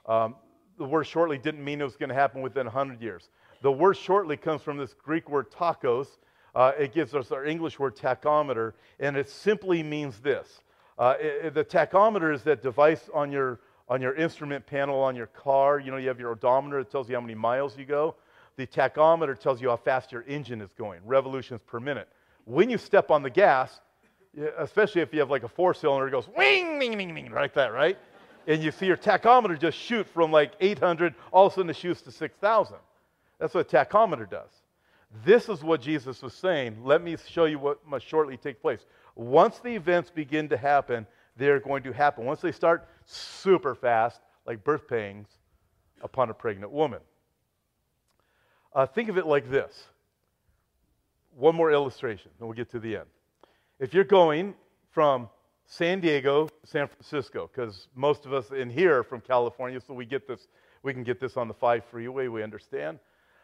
[0.07, 0.35] Um,
[0.77, 3.29] the word shortly didn't mean it was going to happen within 100 years.
[3.61, 6.07] The word shortly comes from this Greek word tachos.
[6.53, 10.61] Uh, it gives us our English word tachometer, and it simply means this.
[10.99, 15.27] Uh, it, the tachometer is that device on your, on your instrument panel on your
[15.27, 15.79] car.
[15.79, 18.15] You know, you have your odometer, that tells you how many miles you go.
[18.57, 22.07] The tachometer tells you how fast your engine is going, revolutions per minute.
[22.45, 23.79] When you step on the gas,
[24.57, 27.53] especially if you have like a four cylinder, it goes wing, wing, wing, wing, like
[27.55, 27.97] that, right?
[28.47, 31.75] and you see your tachometer just shoot from like 800, all of a sudden it
[31.75, 32.77] shoots to 6,000.
[33.39, 34.49] That's what a tachometer does.
[35.23, 36.77] This is what Jesus was saying.
[36.83, 38.85] Let me show you what must shortly take place.
[39.15, 42.25] Once the events begin to happen, they're going to happen.
[42.25, 45.27] Once they start super fast, like birth pangs
[46.01, 46.99] upon a pregnant woman.
[48.75, 49.85] Uh, think of it like this.
[51.37, 53.05] One more illustration, and we'll get to the end.
[53.79, 54.53] If you're going
[54.91, 55.29] from
[55.65, 60.05] San Diego, San Francisco, because most of us in here are from California, so we
[60.05, 60.49] get this,
[60.83, 62.99] we can get this on the 5 freeway, we understand.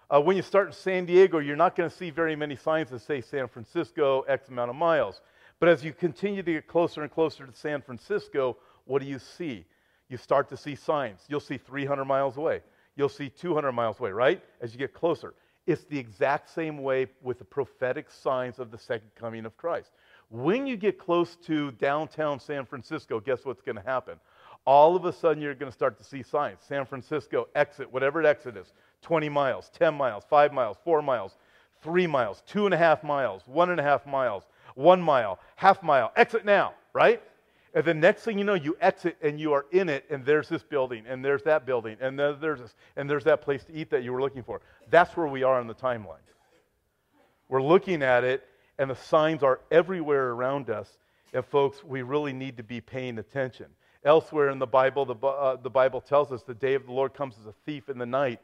[0.10, 2.90] Uh, when you start in San Diego, you're not going to see very many signs
[2.90, 5.22] that say San Francisco, X amount of miles.
[5.62, 9.18] But as you continue to get closer and closer to San Francisco, what do you
[9.18, 9.64] see?
[10.10, 11.22] You start to see signs.
[11.30, 12.62] You'll see 300 miles away.
[13.02, 14.44] You'll see 200 miles away, right?
[14.62, 15.34] As you get closer.
[15.66, 19.90] It's the exact same way with the prophetic signs of the second coming of Christ.
[20.30, 24.20] When you get close to downtown San Francisco, guess what's going to happen?
[24.66, 26.60] All of a sudden, you're going to start to see signs.
[26.62, 28.72] San Francisco, exit, whatever exit is
[29.02, 31.38] 20 miles, 10 miles, 5 miles, 4 miles,
[31.82, 34.44] 3 miles, 2.5 miles, 1.5 miles,
[34.76, 37.20] 1 mile, half mile, exit now, right?
[37.74, 40.50] And the next thing you know, you exit and you are in it, and there's
[40.50, 43.90] this building, and there's that building, and there's this, and there's that place to eat
[43.92, 44.62] that you were looking for.
[44.90, 46.26] That's where we are on the timeline.
[47.48, 48.44] We're looking at it,
[48.78, 50.98] and the signs are everywhere around us.
[51.34, 53.68] And folks, we really need to be paying attention.
[54.04, 57.14] Elsewhere in the Bible, the, uh, the Bible tells us the day of the Lord
[57.14, 58.42] comes as a thief in the night,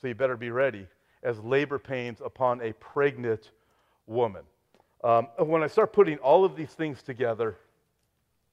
[0.00, 0.86] so you better be ready,
[1.22, 3.50] as labor pains upon a pregnant
[4.06, 4.42] woman.
[5.02, 7.58] Um, when I start putting all of these things together,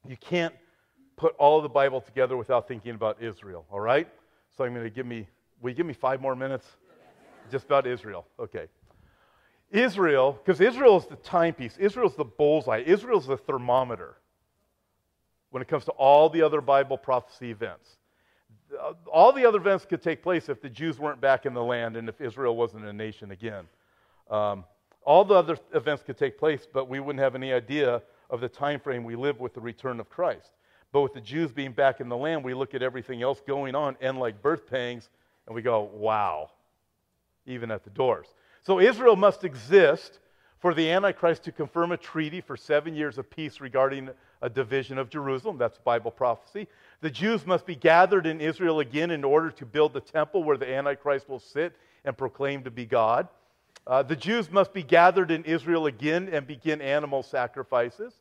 [0.07, 0.53] you can't
[1.15, 4.07] put all the Bible together without thinking about Israel, all right?
[4.55, 5.27] So I'm going to give me,
[5.61, 6.65] will you give me five more minutes?
[7.51, 8.25] Just about Israel.
[8.39, 8.67] Okay.
[9.71, 14.17] Israel, because Israel is the timepiece, Israel's the bullseye, Israel's the thermometer
[15.49, 17.97] when it comes to all the other Bible prophecy events.
[19.11, 21.95] All the other events could take place if the Jews weren't back in the land
[21.95, 23.65] and if Israel wasn't a nation again.
[24.29, 24.65] Um,
[25.03, 28.49] all the other events could take place, but we wouldn't have any idea of the
[28.49, 30.51] time frame we live with the return of Christ.
[30.91, 33.75] But with the Jews being back in the land, we look at everything else going
[33.75, 35.09] on and like birth pangs,
[35.45, 36.51] and we go, wow,
[37.45, 38.27] even at the doors.
[38.63, 40.19] So Israel must exist
[40.59, 44.09] for the Antichrist to confirm a treaty for seven years of peace regarding
[44.41, 45.57] a division of Jerusalem.
[45.57, 46.67] That's Bible prophecy.
[47.01, 50.57] The Jews must be gathered in Israel again in order to build the temple where
[50.57, 51.75] the Antichrist will sit
[52.05, 53.27] and proclaim to be God.
[53.87, 58.13] Uh, the Jews must be gathered in Israel again and begin animal sacrifices.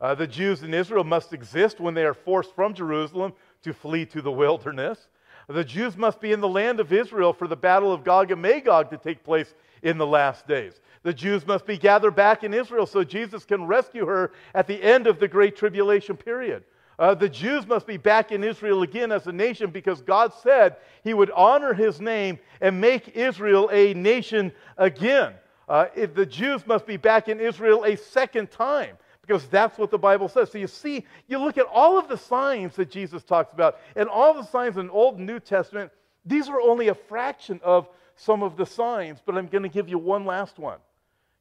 [0.00, 3.32] Uh, the Jews in Israel must exist when they are forced from Jerusalem
[3.64, 5.08] to flee to the wilderness.
[5.48, 8.40] The Jews must be in the land of Israel for the battle of Gog and
[8.40, 10.80] Magog to take place in the last days.
[11.02, 14.80] The Jews must be gathered back in Israel so Jesus can rescue her at the
[14.80, 16.62] end of the Great Tribulation period.
[17.02, 20.76] Uh, the Jews must be back in Israel again as a nation because God said
[21.02, 25.34] he would honor his name and make Israel a nation again.
[25.68, 29.90] Uh, if the Jews must be back in Israel a second time because that's what
[29.90, 30.52] the Bible says.
[30.52, 34.08] So you see, you look at all of the signs that Jesus talks about and
[34.08, 35.90] all the signs in Old and New Testament,
[36.24, 39.88] these are only a fraction of some of the signs, but I'm going to give
[39.88, 40.78] you one last one.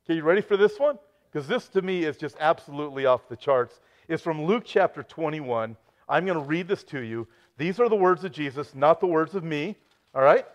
[0.07, 0.97] Okay, you ready for this one?
[1.31, 3.79] Because this to me is just absolutely off the charts
[4.11, 5.77] is from Luke chapter 21.
[6.09, 7.27] I'm going to read this to you.
[7.57, 9.77] These are the words of Jesus, not the words of me.
[10.13, 10.45] All right?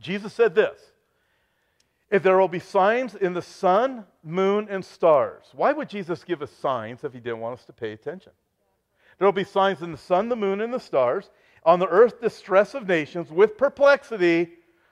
[0.00, 0.78] Jesus said this
[2.10, 5.44] If there will be signs in the sun, moon, and stars.
[5.52, 8.32] Why would Jesus give us signs if he didn't want us to pay attention?
[9.18, 11.30] There will be signs in the sun, the moon, and the stars.
[11.62, 14.50] On the earth, distress of nations, with perplexity,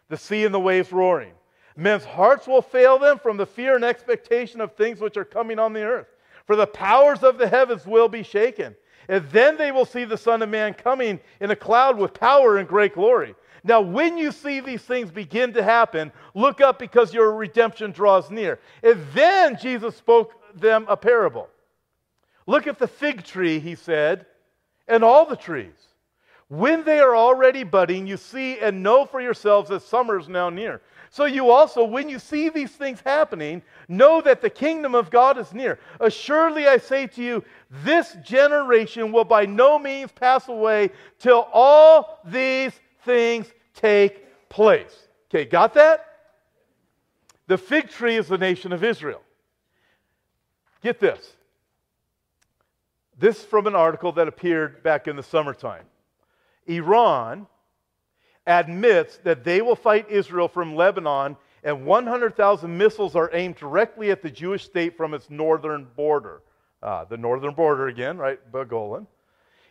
[0.09, 1.33] the sea and the waves roaring.
[1.77, 5.59] Men's hearts will fail them from the fear and expectation of things which are coming
[5.59, 6.07] on the earth
[6.47, 8.75] for the powers of the heavens will be shaken.
[9.09, 12.59] And then they will see the Son of Man coming in a cloud with power
[12.59, 13.35] and great glory.
[13.63, 18.31] Now, when you see these things begin to happen, look up because your redemption draws
[18.31, 18.61] near.
[18.83, 21.49] And then Jesus spoke them a parable.
[22.47, 24.27] Look at the fig tree, he said,
[24.87, 25.89] and all the trees.
[26.49, 30.51] When they are already budding, you see and know for yourselves that summer is now
[30.51, 30.83] near.
[31.15, 35.39] So you also, when you see these things happening, know that the kingdom of God
[35.39, 35.79] is near.
[36.01, 37.45] Assuredly, I say to you,
[37.85, 40.91] this generation will by no means pass away
[41.21, 42.73] till all these
[43.05, 45.07] things take place.
[45.31, 46.05] Okay, got that?
[47.47, 49.23] The fig tree is the nation of Israel.
[50.83, 51.37] Get this.
[53.17, 55.85] This from an article that appeared back in the summertime.
[56.67, 57.47] Iran
[58.47, 64.23] admits that they will fight Israel from Lebanon, and 100,000 missiles are aimed directly at
[64.23, 66.43] the Jewish state from its northern border.
[66.83, 68.39] Uh, the northern border again, right?
[68.53, 69.07] the Golan.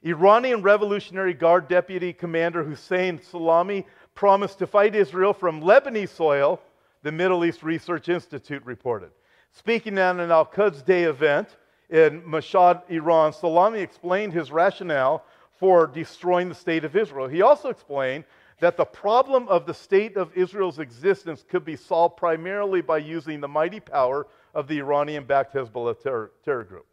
[0.04, 6.60] Iranian Revolutionary Guard Deputy Commander Hussein Salami promised to fight Israel from Lebanese soil,
[7.04, 9.12] the Middle East Research Institute reported.
[9.54, 11.56] Speaking at an Al Quds Day event
[11.90, 15.24] in Mashhad, Iran, Salami explained his rationale
[15.58, 17.28] for destroying the state of Israel.
[17.28, 18.24] He also explained
[18.60, 23.42] that the problem of the state of Israel's existence could be solved primarily by using
[23.42, 26.86] the mighty power of the Iranian backed Hezbollah terror, terror group.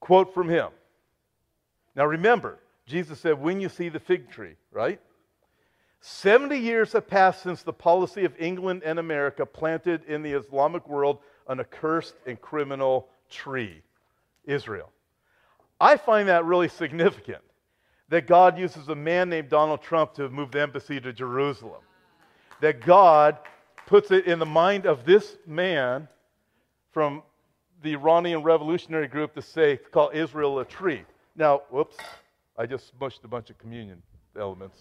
[0.00, 0.68] Quote from him.
[1.94, 5.00] Now remember, Jesus said, when you see the fig tree, right?
[6.00, 10.88] 70 years have passed since the policy of England and America planted in the Islamic
[10.88, 13.82] world an accursed and criminal tree,
[14.44, 14.90] Israel.
[15.80, 17.42] I find that really significant
[18.08, 21.80] that God uses a man named Donald Trump to move the embassy to Jerusalem.
[22.60, 23.38] That God
[23.86, 26.08] puts it in the mind of this man
[26.92, 27.22] from
[27.82, 31.04] the Iranian revolutionary group to say, call Israel a tree.
[31.34, 31.96] Now, whoops,
[32.56, 34.02] I just smushed a bunch of communion
[34.38, 34.78] elements.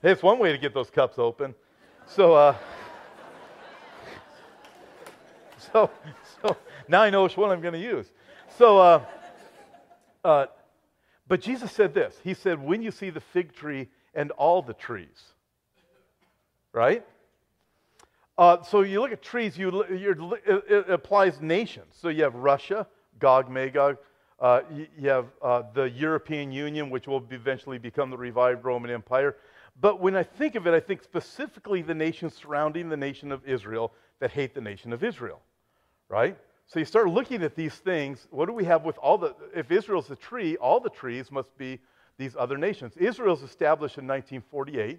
[0.00, 1.54] Hey, it's one way to get those cups open.
[2.06, 2.56] So, uh,
[5.72, 5.90] so,
[6.42, 6.56] so
[6.88, 8.06] now I know which one I'm going to use.
[8.58, 9.04] So, uh,
[10.24, 10.46] uh,
[11.32, 12.14] but Jesus said this.
[12.22, 15.32] He said, when you see the fig tree and all the trees,
[16.74, 17.06] right?
[18.36, 21.94] Uh, so you look at trees, you, it, it, applies nations.
[21.98, 22.86] So you have Russia,
[23.18, 23.96] Gog, Magog.
[24.38, 24.60] Uh,
[24.98, 29.36] you, have uh, the European Union, which will eventually become the revived Roman Empire.
[29.80, 33.42] But when I think of it, I think specifically the nations surrounding the nation of
[33.48, 35.40] Israel that hate the nation of Israel,
[36.10, 36.36] right?
[36.72, 38.26] So you start looking at these things.
[38.30, 41.54] What do we have with all the, if Israel's a tree, all the trees must
[41.58, 41.78] be
[42.16, 42.96] these other nations.
[42.96, 44.98] Israel's established in 1948,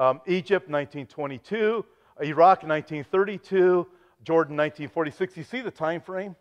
[0.00, 1.84] um, Egypt 1922,
[2.22, 3.86] Iraq 1932,
[4.24, 5.36] Jordan 1946.
[5.36, 6.34] You see the time frame?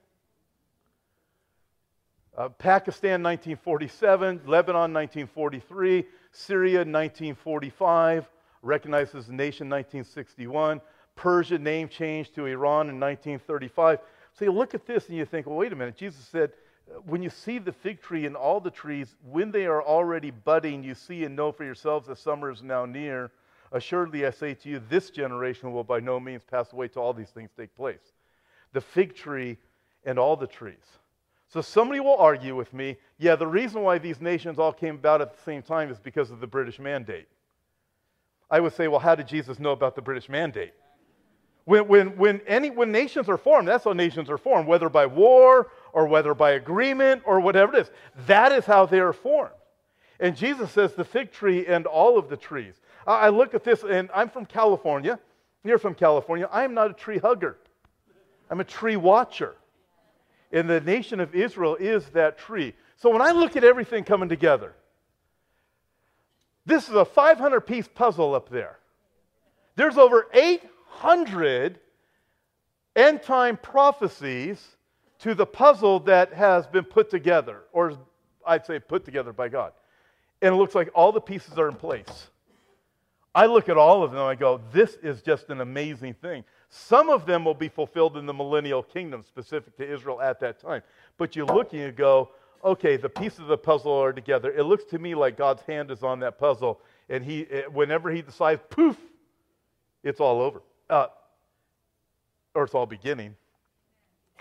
[2.36, 8.28] Uh, Pakistan 1947, Lebanon 1943, Syria 1945,
[8.64, 10.82] recognized as a nation 1961,
[11.16, 14.00] Persia name changed to Iran in 1935.
[14.38, 15.96] So you look at this and you think, well, wait a minute.
[15.96, 16.52] Jesus said,
[16.90, 20.32] uh, when you see the fig tree and all the trees, when they are already
[20.32, 23.32] budding, you see and know for yourselves that summer is now near.
[23.72, 27.14] Assuredly, I say to you, this generation will by no means pass away till all
[27.14, 28.14] these things take place.
[28.74, 29.58] The fig tree
[30.04, 30.86] and all the trees.
[31.48, 35.22] So somebody will argue with me, yeah, the reason why these nations all came about
[35.22, 37.28] at the same time is because of the British mandate.
[38.50, 40.74] I would say, well, how did Jesus know about the British mandate?
[41.66, 45.08] When, when, when, any, when nations are formed, that's how nations are formed, whether by
[45.08, 47.92] war or whether by agreement or whatever it is.
[48.28, 49.52] That is how they are formed.
[50.20, 52.76] And Jesus says the fig tree and all of the trees.
[53.08, 55.20] I, look at this, and I'm from California.
[55.64, 56.48] You're from California.
[56.52, 57.58] I am not a tree hugger,
[58.50, 59.56] I'm a tree watcher.
[60.52, 62.74] And the nation of Israel is that tree.
[62.98, 64.74] So when I look at everything coming together,
[66.66, 68.80] this is a 500 piece puzzle up there.
[69.76, 70.28] There's over
[70.98, 71.80] 800
[72.96, 74.78] end time prophecies
[75.20, 77.98] to the puzzle that has been put together, or
[78.46, 79.74] I'd say put together by God.
[80.42, 82.30] And it looks like all the pieces are in place.
[83.34, 86.44] I look at all of them and I go, this is just an amazing thing.
[86.70, 90.60] Some of them will be fulfilled in the millennial kingdom, specific to Israel at that
[90.60, 90.82] time.
[91.18, 92.30] But you look and you go,
[92.64, 94.52] okay, the pieces of the puzzle are together.
[94.52, 98.10] It looks to me like God's hand is on that puzzle, and he, eh, whenever
[98.10, 98.98] He decides, poof,
[100.04, 101.08] it's all over, uh,
[102.54, 103.36] or all beginning.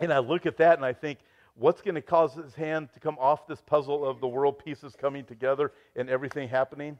[0.00, 1.18] And I look at that and I think,
[1.54, 4.96] what's going to cause His hand to come off this puzzle of the world pieces
[5.00, 6.98] coming together and everything happening?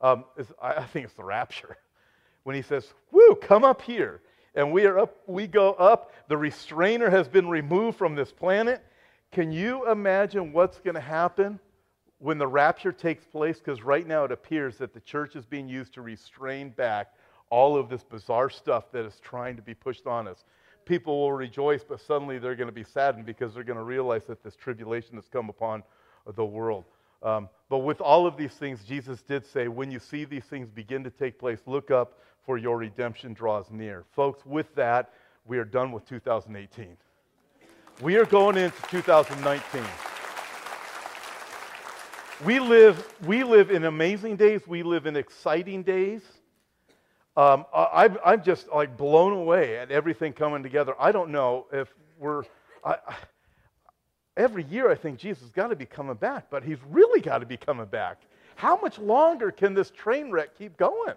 [0.00, 0.24] Um,
[0.62, 1.76] I think it's the rapture.
[2.44, 4.22] When He says, "Woo, come up here."
[4.54, 6.12] and we are up, we go up.
[6.28, 8.82] The restrainer has been removed from this planet.
[9.32, 11.60] Can you imagine what's going to happen
[12.18, 13.58] when the rapture takes place?
[13.58, 17.14] Because right now it appears that the church is being used to restrain back
[17.50, 20.44] all of this bizarre stuff that is trying to be pushed on us.
[20.84, 24.22] People will rejoice, but suddenly they're going to be saddened because they're going to realize
[24.26, 25.82] that this tribulation has come upon
[26.34, 26.84] the world.
[27.22, 30.70] Um, but with all of these things, Jesus did say, when you see these things
[30.70, 34.04] begin to take place, look up, for your redemption draws near.
[34.12, 35.12] Folks, with that,
[35.46, 36.96] we are done with 2018.
[38.00, 39.82] We are going into 2019.
[42.44, 44.66] We live, we live in amazing days.
[44.66, 46.22] We live in exciting days.
[47.40, 50.94] Um, I, I'm just like blown away at everything coming together.
[51.00, 51.88] I don't know if
[52.18, 52.42] we're.
[52.84, 52.96] I,
[54.36, 57.38] every year I think Jesus has got to be coming back, but he's really got
[57.38, 58.20] to be coming back.
[58.56, 61.14] How much longer can this train wreck keep going?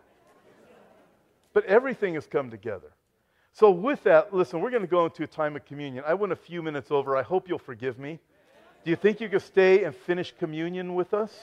[1.52, 2.94] But everything has come together.
[3.52, 6.06] So, with that, listen, we're going to go into a time of communion.
[6.08, 7.18] I went a few minutes over.
[7.18, 8.18] I hope you'll forgive me.
[8.86, 11.34] Do you think you could stay and finish communion with us?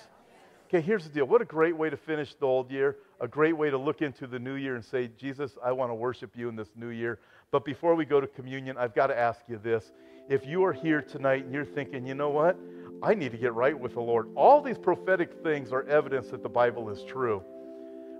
[0.72, 1.24] Okay, here's the deal.
[1.24, 4.28] What a great way to finish the old year, a great way to look into
[4.28, 7.18] the new year and say, Jesus, I want to worship you in this new year.
[7.50, 9.90] But before we go to communion, I've got to ask you this.
[10.28, 12.56] If you are here tonight and you're thinking, you know what?
[13.02, 14.28] I need to get right with the Lord.
[14.36, 17.42] All these prophetic things are evidence that the Bible is true.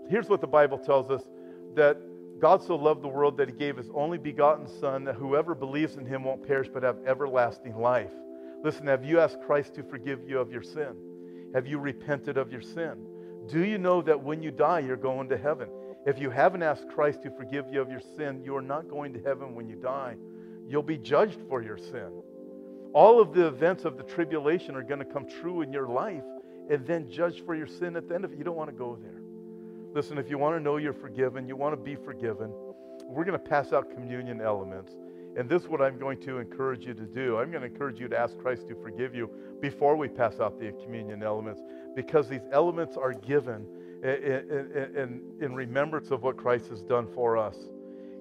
[0.09, 1.23] Here's what the Bible tells us
[1.77, 1.99] that
[2.41, 5.95] God so loved the world that he gave his only begotten Son, that whoever believes
[5.95, 8.11] in him won't perish but have everlasting life.
[8.65, 11.10] Listen, have you asked Christ to forgive you of your sin?
[11.55, 13.07] Have you repented of your sin?
[13.49, 15.69] Do you know that when you die, you're going to heaven?
[16.07, 19.13] If you haven't asked Christ to forgive you of your sin, you are not going
[19.13, 20.17] to heaven when you die.
[20.69, 22.23] You'll be judged for your sin.
[22.93, 26.25] All of the events of the tribulation are going to come true in your life
[26.71, 28.39] and then judged for your sin at the end of it.
[28.39, 29.21] You don't want to go there.
[29.93, 32.53] Listen, if you want to know you're forgiven, you want to be forgiven,
[33.05, 34.93] we're going to pass out communion elements.
[35.37, 37.39] And this is what I'm going to encourage you to do.
[37.39, 40.59] I'm going to encourage you to ask Christ to forgive you before we pass out
[40.59, 41.61] the communion elements
[41.95, 43.67] because these elements are given
[44.03, 47.57] in, in, in, remembrance of what Christ has done for us.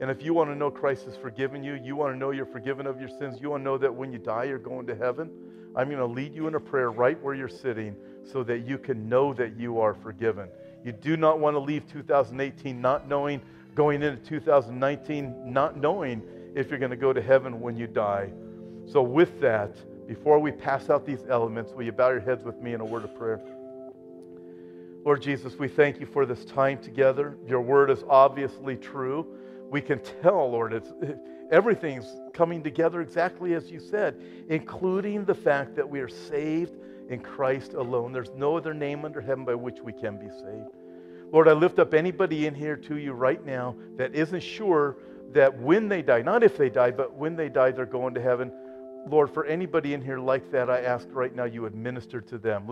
[0.01, 2.45] And if you want to know Christ has forgiven you, you want to know you're
[2.45, 4.95] forgiven of your sins, you want to know that when you die, you're going to
[4.95, 5.29] heaven,
[5.75, 8.77] I'm going to lead you in a prayer right where you're sitting so that you
[8.77, 10.49] can know that you are forgiven.
[10.83, 13.41] You do not want to leave 2018 not knowing,
[13.75, 16.21] going into 2019 not knowing
[16.55, 18.29] if you're going to go to heaven when you die.
[18.85, 19.75] So, with that,
[20.07, 22.85] before we pass out these elements, will you bow your heads with me in a
[22.85, 23.39] word of prayer?
[25.05, 27.37] Lord Jesus, we thank you for this time together.
[27.47, 29.25] Your word is obviously true.
[29.69, 30.91] We can tell, Lord, it's,
[31.51, 34.19] everything's coming together exactly as you said,
[34.49, 36.75] including the fact that we are saved
[37.09, 38.11] in Christ alone.
[38.11, 40.75] There's no other name under heaven by which we can be saved.
[41.31, 44.97] Lord, I lift up anybody in here to you right now that isn't sure
[45.33, 48.21] that when they die, not if they die, but when they die, they're going to
[48.21, 48.51] heaven.
[49.07, 52.67] Lord, for anybody in here like that, I ask right now you administer to them.